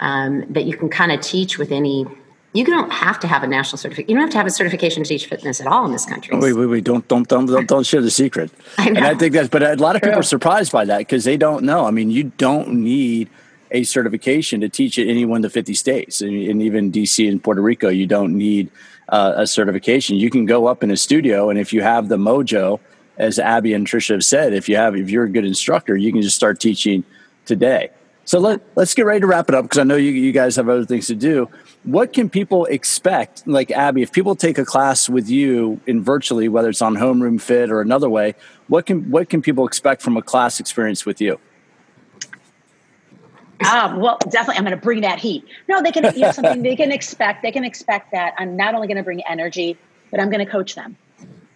[0.00, 2.06] um, that you can kind of teach with any
[2.52, 4.10] you don't have to have a national certificate.
[4.10, 6.36] You don't have to have a certification to teach fitness at all in this country.
[6.36, 6.84] Wait, wait, wait!
[6.84, 8.50] Don't, don't, don't, don't, don't share the secret.
[8.78, 11.24] I and I think that's, but a lot of people are surprised by that because
[11.24, 11.86] they don't know.
[11.86, 13.30] I mean, you don't need
[13.70, 17.28] a certification to teach at any one of the fifty states, and, and even DC
[17.28, 17.88] and Puerto Rico.
[17.88, 18.70] You don't need
[19.10, 20.16] uh, a certification.
[20.16, 22.80] You can go up in a studio, and if you have the mojo,
[23.16, 26.12] as Abbie and Tricia have said, if you have, if you're a good instructor, you
[26.12, 27.04] can just start teaching
[27.44, 27.90] today.
[28.24, 30.56] So let, let's get ready to wrap it up because I know you, you guys
[30.56, 31.48] have other things to do.
[31.82, 33.46] What can people expect?
[33.46, 37.40] Like Abbie, if people take a class with you in virtually, whether it's on Homeroom
[37.40, 38.34] Fit or another way,
[38.68, 41.40] what can what can people expect from a class experience with you?
[43.68, 45.44] Um, well, definitely, I'm going to bring that heat.
[45.68, 46.14] No, they can.
[46.14, 47.42] You know, something they can expect.
[47.42, 49.76] They can expect that I'm not only going to bring energy,
[50.10, 50.96] but I'm going to coach them.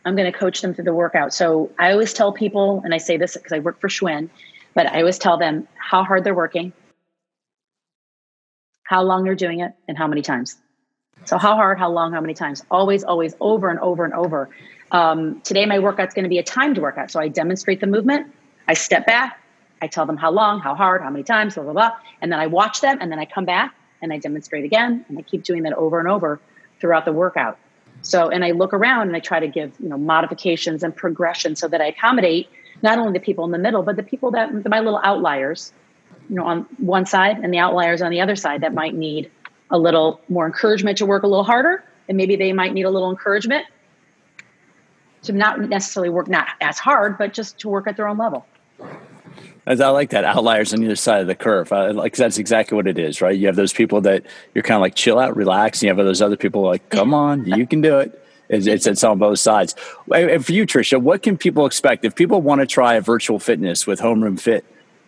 [0.04, 1.32] I'm going to coach them through the workout.
[1.32, 4.28] So I always tell people, and I say this because I work for Schwinn,
[4.74, 6.72] but I always tell them how hard they're working,
[8.84, 10.56] how long they're doing it, and how many times.
[11.24, 12.64] So, how hard, how long, how many times?
[12.70, 14.50] Always, always, over and over and over.
[14.90, 17.10] Um, today, my workout's going to be a timed workout.
[17.10, 18.32] So, I demonstrate the movement,
[18.68, 19.40] I step back,
[19.80, 21.92] I tell them how long, how hard, how many times, blah, blah, blah.
[22.20, 25.04] And then I watch them, and then I come back and I demonstrate again.
[25.08, 26.40] And I keep doing that over and over
[26.80, 27.58] throughout the workout.
[28.02, 31.56] So, and I look around and I try to give, you know, modifications and progression
[31.56, 32.48] so that I accommodate
[32.82, 35.72] not only the people in the middle, but the people that my little outliers,
[36.28, 39.30] you know, on one side and the outliers on the other side that might need
[39.70, 41.84] a little more encouragement to work a little harder.
[42.08, 43.66] And maybe they might need a little encouragement
[45.22, 48.46] to not necessarily work not as hard, but just to work at their own level.
[49.66, 51.72] As I like that outliers on either side of the curve.
[51.72, 53.36] I, like that's exactly what it is, right?
[53.36, 56.04] You have those people that you're kind of like chill out, relax, and you have
[56.04, 58.23] those other people like, come on, you can do it.
[58.48, 59.74] It's, it's, on both sides.
[60.14, 63.38] And for you, Tricia, what can people expect if people want to try a virtual
[63.38, 64.64] fitness with Homeroom Fit?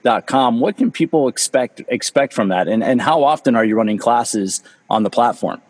[0.06, 0.60] homeroomfit.com.
[0.60, 2.68] What can people expect expect from that?
[2.68, 5.60] And, and how often are you running classes on the platform?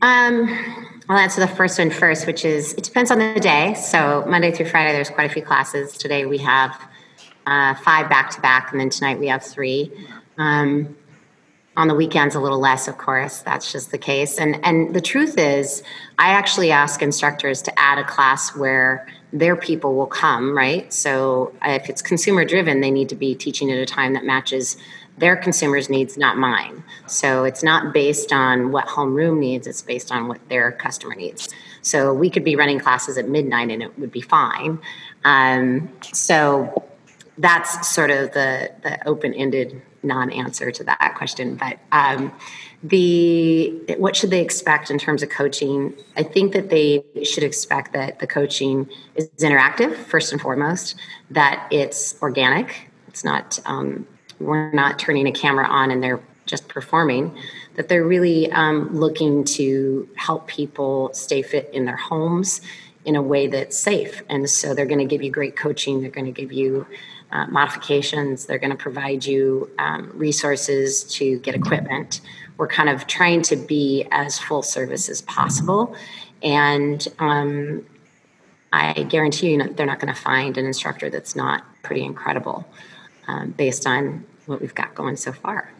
[0.00, 0.48] Um,
[1.08, 3.74] I'll answer the first one first, which is it depends on the day.
[3.74, 5.96] So Monday through Friday, there's quite a few classes.
[5.96, 6.80] Today we have
[7.46, 9.90] uh, five back to back, and then tonight we have three.
[10.36, 10.96] Um,
[11.78, 13.38] on the weekends a little less of course.
[13.38, 14.36] That's just the case.
[14.36, 15.82] And and the truth is
[16.18, 20.92] i actually ask instructors to add a class where their people will come right?
[20.92, 24.76] So if it's consumer driven they need to be teaching at a time that matches
[25.18, 26.82] their consumers needs not mine.
[27.06, 31.48] So it's not based on what homeroom needs it's based on what their customer needs.
[31.82, 34.80] So we could be running classes at midnight and it would be fine.
[35.24, 36.84] Um, so
[37.38, 42.32] that's sort of the the open-ended non-answer to that question but um,
[42.82, 45.94] the what should they expect in terms of coaching?
[46.16, 50.94] I think that they should expect that the coaching is interactive first and foremost
[51.30, 52.88] that it's organic.
[53.08, 54.06] It's not um,
[54.38, 57.36] we're not turning a camera on and they're just performing
[57.74, 62.60] that they're really um, looking to help people stay fit in their homes
[63.04, 64.22] in a way that's safe.
[64.28, 66.00] And so they're going to give you great coaching.
[66.00, 66.86] They're going to give you
[67.30, 68.46] uh, modifications.
[68.46, 72.20] They're going to provide you um, resources to get equipment.
[72.56, 75.94] We're kind of trying to be as full service as possible.
[76.42, 77.86] And um,
[78.72, 82.66] I guarantee you, they're not going to find an instructor that's not pretty incredible
[83.26, 85.70] um, based on what we've got going so far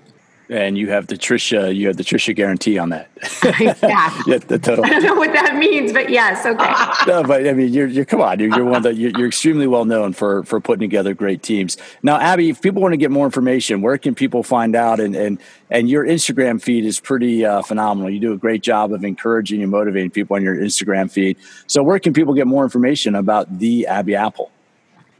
[0.50, 3.08] and you have the Tricia, you have the Tricia guarantee on that.
[3.60, 4.22] yeah.
[4.26, 4.84] yeah, the total.
[4.84, 6.74] I don't know what that means, but yes, okay.
[7.10, 9.66] no, but I mean, you're, you're come on, you're, you're one that you're, you're, extremely
[9.66, 11.76] well known for for putting together great teams.
[12.02, 15.00] Now, Abbie, if people want to get more information, where can people find out?
[15.00, 15.38] And and
[15.70, 18.10] and your Instagram feed is pretty uh, phenomenal.
[18.10, 21.36] You do a great job of encouraging and motivating people on your Instagram feed.
[21.66, 24.50] So, where can people get more information about the Abbie Appel?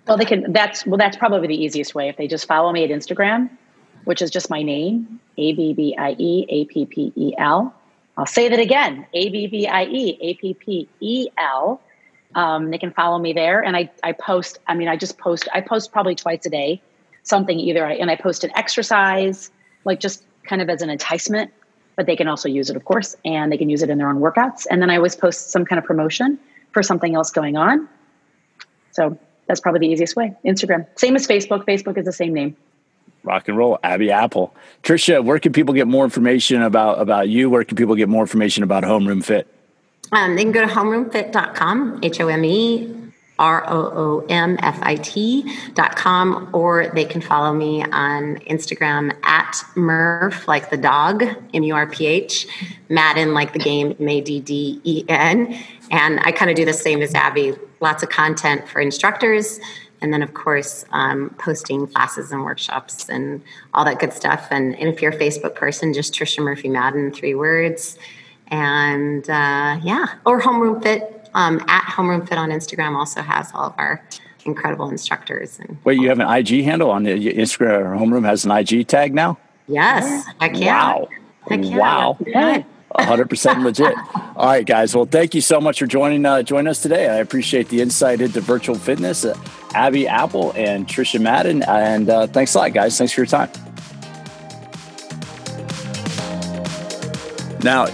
[0.07, 0.53] Well, they can.
[0.53, 2.09] That's well, that's probably the easiest way.
[2.09, 3.51] If they just follow me at Instagram
[4.05, 7.75] which is just my name, A B B I E A P P E L.
[8.17, 11.81] I'll say that again, A B B I E A P P E L.
[12.35, 14.59] Um, they can follow me there, and I I post.
[14.67, 15.49] I mean, I just post.
[15.53, 16.83] I post probably twice a day,
[17.23, 17.87] something either.
[17.87, 19.51] I, and I post an exercise,
[19.85, 21.53] like just kind of as an enticement,
[21.97, 24.09] but they can also use it, of course, and they can use it in their
[24.09, 24.67] own workouts.
[24.71, 26.39] And then I always post some kind of promotion
[26.73, 27.89] for something else going on.
[28.93, 30.35] So that's probably the easiest way.
[30.45, 31.65] Instagram, same as Facebook.
[31.67, 32.57] Facebook is the same name
[33.29, 34.55] rock and roll abbie appel.
[34.83, 37.51] Tricia where can people get more information about about you?
[37.51, 39.47] Where can people get more information about homeroom fit?
[40.11, 42.95] Um, they can go to homeroomfit.com h-o-m-e
[43.39, 45.15] r-o-o-m-f-i-t
[45.75, 51.23] dot com or they can follow me on instagram at murph like the dog
[51.55, 52.49] m-u-r-p-h
[52.89, 55.57] madden like the game m-a-d-d-e-n
[55.93, 59.61] and i kind of do the same as abbie lots of content for instructors
[60.01, 63.43] and then of course um, posting classes and workshops and
[63.75, 64.49] all that good stuff.
[64.51, 67.99] And, and, if you're a facebook person just tricia murphy madden three words.
[68.49, 70.07] And uh, yeah.
[70.25, 74.03] Or homeroom fit um, at homeroom fit on instagram also has all of our
[74.45, 78.53] incredible instructors and wait you have an ig handle on the instagram homeroom has an
[78.53, 79.39] ig tag now?
[79.67, 80.25] Yes.
[80.41, 80.95] Heck yeah.
[80.95, 81.09] Wow.
[81.51, 82.17] Wow.
[82.27, 82.63] Yeah.
[82.95, 83.95] 100% legit.
[84.37, 84.95] All right, guys.
[84.95, 87.09] Well, thank you so much for joining uh, joining us today.
[87.09, 89.25] I appreciate the insight into virtual fitness.
[89.25, 89.39] Uh,
[89.75, 91.63] Abbie Appel and Tricia Madden.
[91.65, 92.97] And uh, thanks a lot, guys.
[92.97, 93.51] Thanks for your time.
[97.63, 97.87] Now,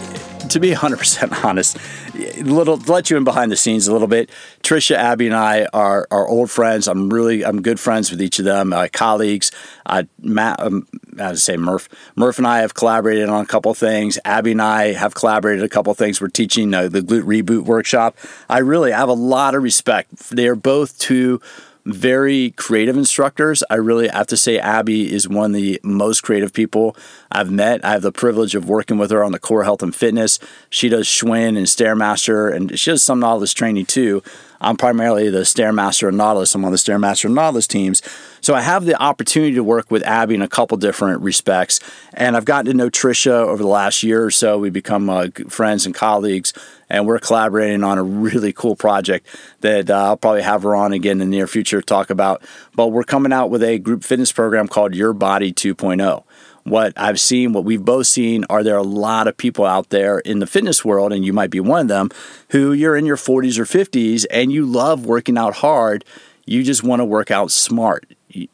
[0.48, 1.78] to be 100% honest,
[2.14, 4.30] little let you in behind the scenes a little bit.
[4.62, 6.88] Tricia, Abbie, and I are are old friends.
[6.88, 9.50] I'm really I'm good friends with each of them, uh, colleagues.
[9.86, 10.86] Uh, Matt, um,
[11.18, 11.88] I to say Murph.
[12.16, 14.18] Murph and I have collaborated on a couple things.
[14.24, 16.20] Abbie and I have collaborated a couple things.
[16.20, 18.16] We're teaching uh, the glute reboot workshop.
[18.48, 20.30] I really I have a lot of respect.
[20.30, 21.40] They are both two
[21.86, 23.62] very creative instructors.
[23.68, 26.96] I really have to say, Abbie is one of the most creative people
[27.30, 27.84] I've met.
[27.84, 30.38] I have the privilege of working with her on the core health and fitness.
[30.70, 34.22] She does Schwinn and Stairmaster, and she does some Nautilus training too.
[34.64, 36.54] I'm primarily the Stairmaster and Nautilus.
[36.54, 38.02] I'm on the Stairmaster and Nautilus teams.
[38.40, 41.80] So I have the opportunity to work with Abbie in a couple different respects.
[42.14, 44.58] And I've gotten to know Tricia over the last year or so.
[44.58, 46.52] We've become uh, friends and colleagues,
[46.88, 49.26] and we're collaborating on a really cool project
[49.60, 52.42] that uh, I'll probably have her on again in the near future to talk about.
[52.74, 56.24] But we're coming out with a group fitness program called Your Body 2.0
[56.64, 60.18] what I've seen, what we've both seen, are there a lot of people out there
[60.20, 62.10] in the fitness world, and you might be one of them,
[62.50, 66.04] who you're in your 40s or 50s and you love working out hard.
[66.46, 68.06] You just want to work out smart.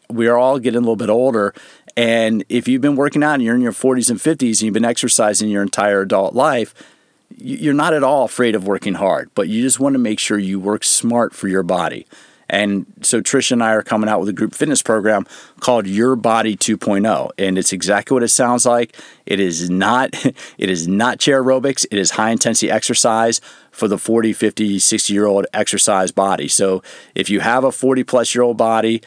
[0.08, 1.54] We are all getting a little bit older.
[1.96, 4.74] And if you've been working out and you're in your 40s and 50s and you've
[4.74, 6.74] been exercising your entire adult life,
[7.36, 10.38] you're not at all afraid of working hard, but you just want to make sure
[10.38, 12.06] you work smart for your body.
[12.50, 15.24] And so Tricia and I are coming out with a group fitness program
[15.60, 18.96] called Your Body 2.0, and it's exactly what it sounds like.
[19.24, 20.14] It is not
[20.58, 21.86] it is not chair aerobics.
[21.90, 23.40] It is high intensity exercise
[23.80, 26.46] for the 40, 50, 60 year old exercise body.
[26.46, 26.82] So
[27.14, 29.02] if you have a 40 plus year old body,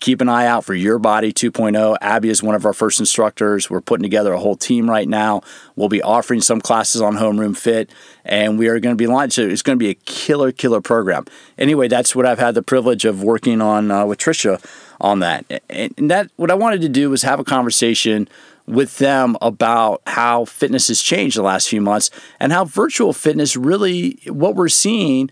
[0.00, 1.96] keep an eye out for Your Body 2.0.
[2.00, 3.70] Abbie is one of our first instructors.
[3.70, 5.40] We're putting together a whole team right now.
[5.74, 7.90] We'll be offering some classes on Homeroom Fit,
[8.24, 9.50] and we are going to be launching.
[9.50, 11.24] It's going to be a killer, killer program.
[11.56, 14.62] Anyway, that's what I've had the privilege of working on uh, with Tricia
[15.00, 15.62] on that.
[15.70, 18.28] And that what I wanted to do was have a conversation
[18.68, 23.56] with them about how fitness has changed the last few months and how virtual fitness
[23.56, 25.30] really what we're seeing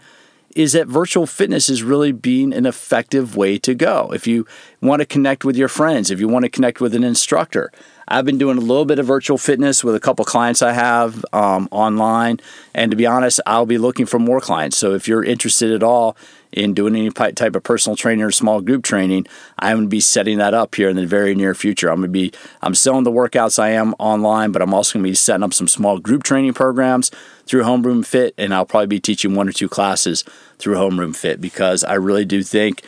[0.56, 4.10] is that virtual fitness is really being an effective way to go.
[4.14, 4.46] If you
[4.80, 7.70] want to connect with your friends, if you want to connect with an instructor,
[8.08, 11.26] I've been doing a little bit of virtual fitness with a couple clients I have
[11.34, 12.40] um, online.
[12.72, 14.78] And to be honest, I'll be looking for more clients.
[14.78, 16.16] So if you're interested at all
[16.52, 19.26] in doing any type of personal training or small group training,
[19.58, 21.88] I'm going to be setting that up here in the very near future.
[21.88, 22.32] I'm going to be
[22.62, 25.54] I'm selling the workouts I am online, but I'm also going to be setting up
[25.54, 27.10] some small group training programs
[27.46, 30.24] through Homeroom Fit, and I'll probably be teaching one or two classes
[30.58, 32.82] through Homeroom Fit because I really do think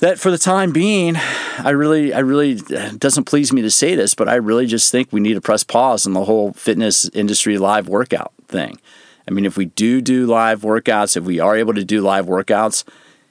[0.00, 1.16] that for the time being,
[1.58, 2.56] I really, I really
[2.96, 5.62] doesn't please me to say this, but I really just think we need to press
[5.62, 8.78] pause on the whole fitness industry live workout thing.
[9.30, 12.26] I mean, if we do do live workouts, if we are able to do live
[12.26, 12.82] workouts,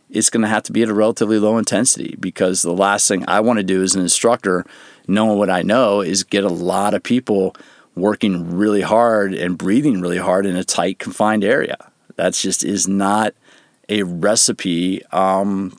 [0.09, 3.25] it's going to have to be at a relatively low intensity because the last thing
[3.27, 4.65] I want to do as an instructor,
[5.09, 7.53] knowing what I know, is get a lot of people
[7.95, 11.75] working really hard and breathing really hard in a tight, confined area.
[12.15, 13.33] That's just is not
[13.89, 15.71] a recipe um,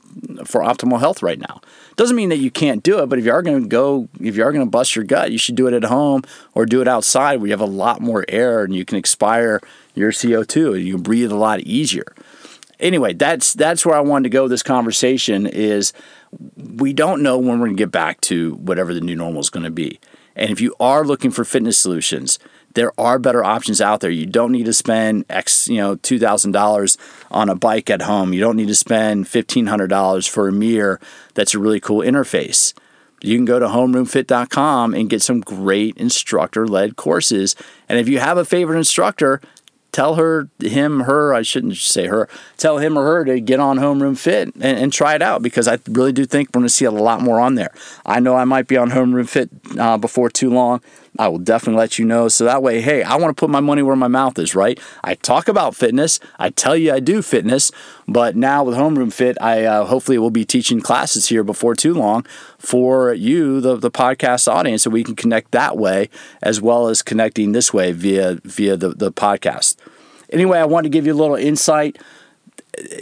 [0.45, 1.61] for optimal health right now.
[2.01, 4.35] Doesn't mean that you can't do it, but if you are going to go, if
[4.35, 6.23] you are going to bust your gut, you should do it at home
[6.55, 9.61] or do it outside where you have a lot more air and you can expire
[9.93, 12.15] your CO2 and you can breathe a lot easier.
[12.79, 14.47] Anyway, that's that's where I wanted to go.
[14.47, 15.93] This conversation is
[16.57, 19.51] we don't know when we're going to get back to whatever the new normal is
[19.51, 19.99] going to be.
[20.35, 22.39] And if you are looking for fitness solutions,
[22.73, 24.11] there are better options out there.
[24.11, 26.97] You don't need to spend X, you know, two thousand dollars
[27.29, 28.33] on a bike at home.
[28.33, 30.99] You don't need to spend fifteen hundred dollars for a mirror
[31.33, 32.73] that's a really cool interface.
[33.23, 37.55] You can go to homeroomfit.com and get some great instructor-led courses.
[37.87, 39.39] And if you have a favorite instructor,
[39.91, 43.77] tell her, him, her, I shouldn't say her, tell him or her to get on
[43.77, 46.73] Homeroom Fit and, and try it out because I really do think we're going to
[46.73, 47.71] see a lot more on there.
[48.05, 50.81] I know I might be on Homeroom Fit uh, before too long.
[51.19, 52.29] I will definitely let you know.
[52.29, 54.79] So that way, hey, I want to put my money where my mouth is, right?
[55.03, 56.19] I talk about fitness.
[56.39, 57.71] I tell you I do fitness,
[58.07, 61.93] but now with Homeroom Fit, I uh, hopefully will be teaching classes here before too
[61.93, 62.25] long
[62.57, 66.09] for you, the, the podcast audience, so we can connect that way
[66.41, 69.75] as well as connecting this way via via the, the podcast.
[70.29, 71.97] Anyway, I want to give you a little insight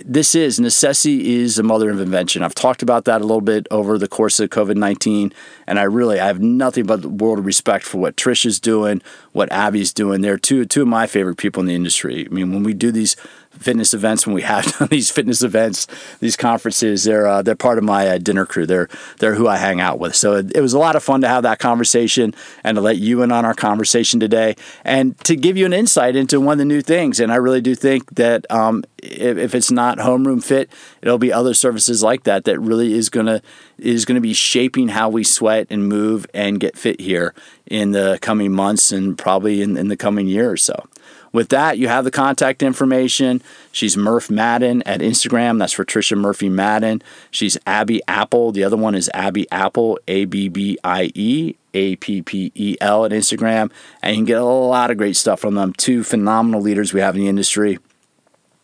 [0.03, 2.41] this is necessity is the mother of invention.
[2.41, 5.32] I've talked about that a little bit over the course of COVID nineteen,
[5.70, 8.59] and I really I have nothing but the world of respect for what Trish is
[8.59, 9.03] doing,
[9.34, 10.22] what Abbie's doing.
[10.22, 12.26] They're two two of my favorite people in the industry.
[12.26, 13.15] I mean, when we do these
[13.51, 15.88] fitness events when we have these fitness events,
[16.20, 17.03] these conferences.
[17.03, 18.65] They're uh, they're part of my uh, dinner crew.
[18.65, 20.15] They're they're who I hang out with.
[20.15, 22.97] So it, it, was a lot of fun to have that conversation and to let
[22.97, 26.57] you in on our conversation today and to give you an insight into one of
[26.59, 27.20] the new things.
[27.20, 30.70] And I really do think that um, if, if it's not homeroom fit,
[31.01, 33.41] it'll be other services like that that really is gonna
[33.78, 35.24] is to be shaping how we
[35.60, 37.34] sweat and move and get fit here
[37.66, 40.88] in the coming months and probably in, in the coming year or so.
[41.32, 43.43] With that, you have the contact information.
[43.72, 45.60] She's Murph Madden at Instagram.
[45.60, 47.03] That's Tricia Murphy Madden.
[47.30, 48.51] She's Abbie Appel.
[48.51, 52.78] The other one is Abbie Appel, A B B I E A P P E
[52.82, 53.72] L at Instagram.
[54.01, 55.74] And you can get a lot of great stuff from them.
[55.74, 57.78] Two phenomenal leaders we have in the industry.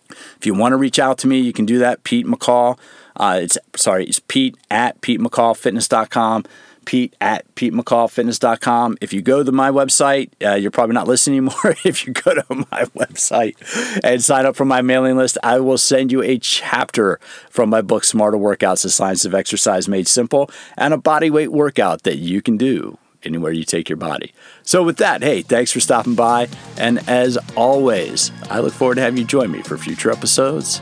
[0.09, 2.03] If you want to reach out to me, you can do that.
[2.03, 2.79] Pete McCall.
[3.15, 6.45] Uh, it's sorry, it's Pete at PeteMcCallFitness.com.
[6.85, 8.97] Pete at PeteMcCallFitness.com.
[9.01, 11.75] If you go to my website, uh, you're probably not listening anymore.
[11.83, 13.55] if you go to my website
[14.03, 17.19] and sign up for my mailing list, I will send you a chapter
[17.49, 21.51] from my book, Smarter Workouts, The Science of Exercise Made Simple, and a body weight
[21.51, 24.33] workout that you can do anywhere you take your body.
[24.63, 26.47] So, with that, hey, thanks for stopping by.
[26.77, 30.81] And as always, I look forward to having you join me for future episodes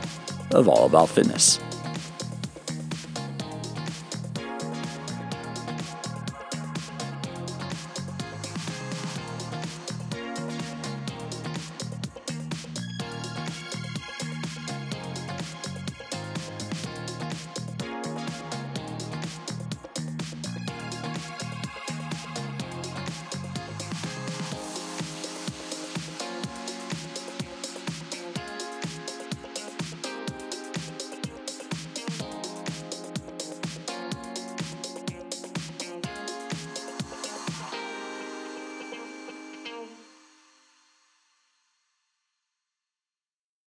[0.50, 1.58] of All About Fitness.